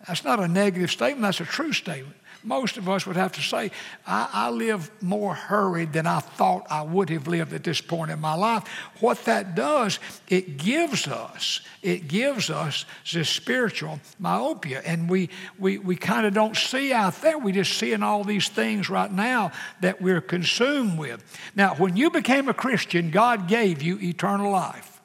that's 0.05 0.25
not 0.25 0.39
a 0.39 0.47
negative 0.47 0.91
statement, 0.91 1.21
that's 1.21 1.39
a 1.39 1.45
true 1.45 1.71
statement 1.71 2.17
most 2.47 2.77
of 2.77 2.87
us 2.87 3.05
would 3.05 3.17
have 3.17 3.33
to 3.33 3.41
say, 3.41 3.71
I, 4.05 4.29
I 4.31 4.49
live 4.49 4.89
more 5.01 5.33
hurried 5.33 5.91
than 5.91 6.07
I 6.07 6.21
thought 6.21 6.65
I 6.69 6.81
would 6.81 7.09
have 7.09 7.27
lived 7.27 7.51
at 7.51 7.65
this 7.65 7.81
point 7.81 8.09
in 8.09 8.19
my 8.19 8.35
life. 8.35 8.65
What 9.01 9.25
that 9.25 9.53
does, 9.53 9.99
it 10.29 10.57
gives 10.57 11.07
us, 11.07 11.59
it 11.81 12.07
gives 12.07 12.49
us 12.49 12.85
this 13.11 13.29
spiritual 13.29 13.99
myopia. 14.17 14.81
And 14.85 15.09
we, 15.09 15.29
we, 15.59 15.77
we 15.77 15.97
kind 15.97 16.25
of 16.25 16.33
don't 16.33 16.55
see 16.55 16.93
out 16.93 17.21
there. 17.21 17.37
We 17.37 17.51
just 17.51 17.77
see 17.77 17.91
in 17.91 18.01
all 18.01 18.23
these 18.23 18.47
things 18.47 18.89
right 18.89 19.11
now 19.11 19.51
that 19.81 20.01
we're 20.01 20.21
consumed 20.21 20.97
with. 20.97 21.23
Now, 21.53 21.75
when 21.75 21.97
you 21.97 22.09
became 22.09 22.47
a 22.47 22.53
Christian, 22.53 23.11
God 23.11 23.49
gave 23.49 23.81
you 23.81 23.99
eternal 23.99 24.49
life. 24.49 25.01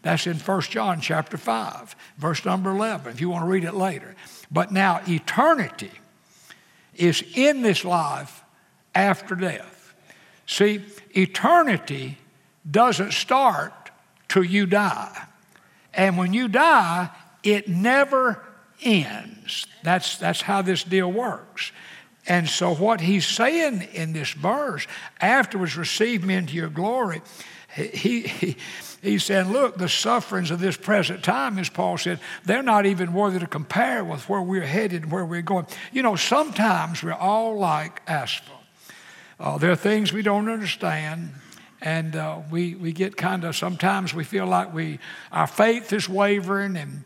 That's 0.00 0.26
in 0.26 0.38
1 0.38 0.60
John 0.62 1.02
chapter 1.02 1.36
5, 1.36 1.94
verse 2.16 2.44
number 2.46 2.70
11, 2.70 3.12
if 3.12 3.20
you 3.20 3.28
want 3.28 3.44
to 3.44 3.50
read 3.50 3.64
it 3.64 3.74
later. 3.74 4.14
But 4.50 4.72
now, 4.72 5.02
eternity 5.06 5.90
is 6.98 7.22
in 7.34 7.62
this 7.62 7.84
life 7.84 8.42
after 8.94 9.34
death. 9.34 9.94
See, 10.46 10.84
eternity 11.10 12.18
doesn't 12.68 13.12
start 13.12 13.72
till 14.28 14.44
you 14.44 14.66
die. 14.66 15.26
And 15.94 16.18
when 16.18 16.32
you 16.32 16.48
die, 16.48 17.10
it 17.42 17.68
never 17.68 18.42
ends. 18.82 19.66
That's, 19.82 20.18
that's 20.18 20.42
how 20.42 20.62
this 20.62 20.84
deal 20.84 21.10
works. 21.10 21.72
And 22.28 22.48
so, 22.48 22.74
what 22.74 23.00
he's 23.00 23.24
saying 23.24 23.82
in 23.92 24.12
this 24.12 24.32
verse, 24.32 24.86
afterwards 25.20 25.76
receive 25.76 26.24
me 26.24 26.34
into 26.34 26.54
your 26.54 26.68
glory, 26.68 27.22
he, 27.72 28.22
he, 28.22 28.56
He's 29.02 29.24
said, 29.24 29.46
look, 29.46 29.76
the 29.76 29.88
sufferings 29.88 30.50
of 30.50 30.58
this 30.58 30.76
present 30.76 31.22
time, 31.22 31.58
as 31.58 31.68
Paul 31.68 31.98
said, 31.98 32.18
they're 32.44 32.62
not 32.62 32.86
even 32.86 33.12
worthy 33.12 33.38
to 33.38 33.46
compare 33.46 34.02
with 34.04 34.28
where 34.28 34.42
we're 34.42 34.66
headed 34.66 35.04
and 35.04 35.12
where 35.12 35.24
we're 35.24 35.42
going. 35.42 35.66
You 35.92 36.02
know, 36.02 36.16
sometimes 36.16 37.02
we're 37.02 37.12
all 37.12 37.58
like 37.58 38.02
Asaph. 38.08 38.50
Uh, 39.38 39.58
there 39.58 39.70
are 39.70 39.76
things 39.76 40.12
we 40.12 40.22
don't 40.22 40.48
understand, 40.48 41.30
and 41.80 42.16
uh, 42.16 42.40
we, 42.50 42.74
we 42.74 42.92
get 42.92 43.16
kind 43.16 43.44
of, 43.44 43.54
sometimes 43.54 44.14
we 44.14 44.24
feel 44.24 44.46
like 44.46 44.72
we, 44.72 44.98
our 45.30 45.46
faith 45.46 45.92
is 45.92 46.08
wavering 46.08 46.76
and 46.76 47.04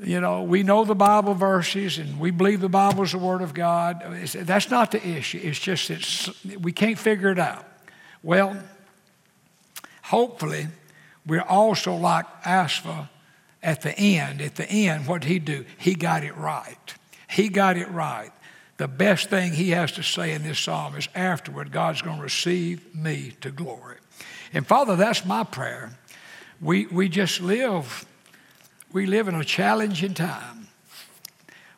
you 0.00 0.20
know, 0.20 0.44
we 0.44 0.62
know 0.62 0.84
the 0.84 0.94
Bible 0.94 1.34
verses 1.34 1.98
and 1.98 2.20
we 2.20 2.30
believe 2.30 2.60
the 2.60 2.68
Bible 2.68 3.02
is 3.02 3.12
the 3.12 3.18
Word 3.18 3.42
of 3.42 3.52
God. 3.52 4.02
That's 4.32 4.70
not 4.70 4.92
the 4.92 5.04
issue. 5.04 5.40
It's 5.42 5.58
just 5.58 5.88
that 5.88 6.60
we 6.60 6.70
can't 6.70 6.96
figure 6.96 7.30
it 7.30 7.38
out. 7.38 7.66
Well, 8.22 8.56
hopefully, 10.08 10.68
we're 11.26 11.40
also 11.40 11.94
like 11.94 12.26
Asaph 12.44 13.08
at 13.62 13.82
the 13.82 13.98
end. 13.98 14.40
At 14.40 14.56
the 14.56 14.68
end, 14.68 15.06
what 15.06 15.22
did 15.22 15.28
he 15.28 15.38
do? 15.38 15.64
He 15.78 15.94
got 15.94 16.24
it 16.24 16.36
right. 16.36 16.94
He 17.28 17.48
got 17.48 17.76
it 17.76 17.90
right. 17.90 18.30
The 18.76 18.88
best 18.88 19.28
thing 19.28 19.52
he 19.52 19.70
has 19.70 19.92
to 19.92 20.02
say 20.02 20.32
in 20.32 20.42
this 20.42 20.58
psalm 20.58 20.96
is 20.96 21.08
afterward, 21.14 21.72
God's 21.72 22.02
going 22.02 22.16
to 22.18 22.22
receive 22.22 22.94
me 22.94 23.32
to 23.40 23.50
glory. 23.50 23.96
And 24.52 24.66
Father, 24.66 24.96
that's 24.96 25.24
my 25.24 25.44
prayer. 25.44 25.98
We, 26.60 26.86
we 26.86 27.08
just 27.08 27.40
live 27.40 28.06
We 28.90 29.04
live 29.04 29.28
in 29.28 29.34
a 29.34 29.44
challenging 29.44 30.14
time. 30.14 30.68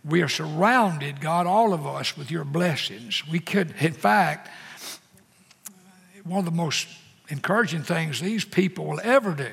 We 0.05 0.23
are 0.23 0.29
surrounded, 0.29 1.21
God, 1.21 1.47
all 1.47 1.73
of 1.73 1.85
us, 1.85 2.16
with 2.16 2.31
your 2.31 2.45
blessings. 2.45 3.27
We 3.27 3.40
could, 3.40 3.75
in 3.81 3.93
fact, 3.93 4.49
one 6.23 6.38
of 6.38 6.45
the 6.45 6.57
most 6.57 6.87
encouraging 7.31 7.83
things 7.83 8.21
these 8.21 8.45
people 8.45 8.87
will 8.87 9.01
ever 9.03 9.33
do 9.33 9.51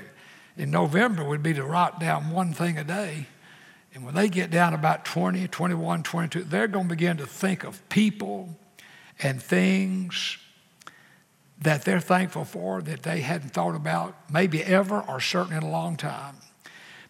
in 0.58 0.72
November 0.72 1.24
would 1.24 1.44
be 1.44 1.54
to 1.54 1.64
write 1.64 2.00
down 2.00 2.32
one 2.32 2.52
thing 2.52 2.78
a 2.78 2.84
day. 2.84 3.28
And 3.94 4.04
when 4.04 4.16
they 4.16 4.28
get 4.28 4.50
down 4.50 4.74
about 4.74 5.06
20, 5.06 5.48
21, 5.48 6.04
22, 6.04 6.44
they're 6.44 6.68
going 6.68 6.86
to 6.86 6.90
begin 6.90 7.18
to 7.18 7.26
think 7.26 7.64
of 7.64 7.88
people 7.90 8.58
and 9.20 9.42
things 9.42 10.38
that 11.62 11.86
they're 11.86 12.00
thankful 12.00 12.46
for 12.46 12.82
that 12.82 13.04
they 13.04 13.22
hadn't 13.22 13.50
thought 13.50 13.76
about, 13.76 14.16
maybe 14.32 14.64
ever 14.64 15.02
or 15.02 15.20
certainly 15.20 15.58
in 15.58 15.64
a 15.64 15.72
long 15.72 15.98
time. 15.98 16.36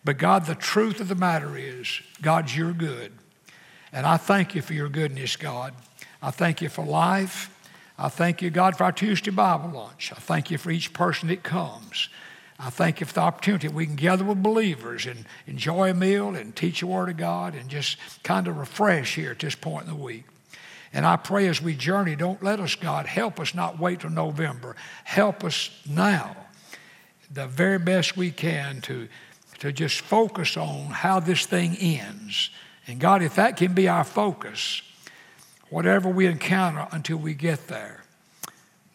But 0.05 0.17
God, 0.17 0.45
the 0.45 0.55
truth 0.55 1.01
of 1.01 1.09
the 1.09 1.15
matter 1.15 1.57
is, 1.57 2.01
God's 2.21 2.55
your 2.55 2.71
good. 2.71 3.11
And 3.91 4.05
I 4.05 4.17
thank 4.17 4.55
you 4.55 4.61
for 4.61 4.73
your 4.73 4.89
goodness, 4.89 5.35
God. 5.35 5.73
I 6.21 6.31
thank 6.31 6.61
you 6.61 6.69
for 6.69 6.85
life. 6.85 7.53
I 7.97 8.09
thank 8.09 8.41
you, 8.41 8.49
God, 8.51 8.77
for 8.77 8.83
our 8.83 8.91
Tuesday 8.91 9.31
Bible 9.31 9.69
lunch. 9.69 10.11
I 10.11 10.19
thank 10.19 10.51
you 10.51 10.57
for 10.57 10.69
each 10.69 10.93
person 10.93 11.29
that 11.29 11.41
comes. 11.41 12.09
I 12.59 12.69
thank 12.69 12.99
you 12.99 13.05
for 13.05 13.13
the 13.13 13.21
opportunity 13.21 13.67
we 13.67 13.85
can 13.85 13.95
gather 13.95 14.23
with 14.23 14.41
believers 14.41 15.05
and 15.05 15.25
enjoy 15.45 15.91
a 15.91 15.93
meal 15.93 16.35
and 16.35 16.55
teach 16.55 16.81
the 16.81 16.87
Word 16.87 17.09
of 17.09 17.17
God 17.17 17.55
and 17.55 17.69
just 17.69 17.97
kind 18.23 18.47
of 18.47 18.57
refresh 18.57 19.15
here 19.15 19.31
at 19.31 19.39
this 19.39 19.55
point 19.55 19.85
in 19.85 19.89
the 19.89 20.03
week. 20.03 20.25
And 20.93 21.05
I 21.05 21.17
pray 21.17 21.47
as 21.47 21.61
we 21.61 21.75
journey, 21.75 22.15
don't 22.15 22.41
let 22.41 22.59
us, 22.59 22.75
God, 22.75 23.05
help 23.05 23.39
us 23.39 23.53
not 23.53 23.79
wait 23.79 24.01
till 24.01 24.09
November. 24.09 24.75
Help 25.03 25.43
us 25.43 25.69
now, 25.87 26.35
the 27.31 27.47
very 27.47 27.77
best 27.77 28.15
we 28.15 28.31
can, 28.31 28.81
to, 28.81 29.07
to 29.59 29.71
just 29.71 30.01
focus 30.01 30.55
on 30.55 30.85
how 30.85 31.19
this 31.19 31.45
thing 31.45 31.75
ends. 31.77 32.51
And 32.87 32.99
God, 32.99 33.21
if 33.21 33.35
that 33.35 33.57
can 33.57 33.73
be 33.73 33.87
our 33.87 34.03
focus, 34.03 34.81
whatever 35.69 36.09
we 36.09 36.25
encounter 36.25 36.87
until 36.91 37.17
we 37.17 37.33
get 37.33 37.67
there, 37.67 38.03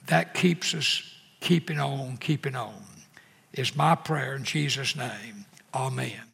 that 0.06 0.34
keeps 0.34 0.74
us 0.74 1.02
keeping 1.40 1.78
on, 1.78 2.16
keeping 2.16 2.56
on 2.56 2.82
is 3.52 3.76
my 3.76 3.94
prayer 3.94 4.34
in 4.34 4.44
Jesus' 4.44 4.96
name. 4.96 5.44
Amen. 5.74 6.31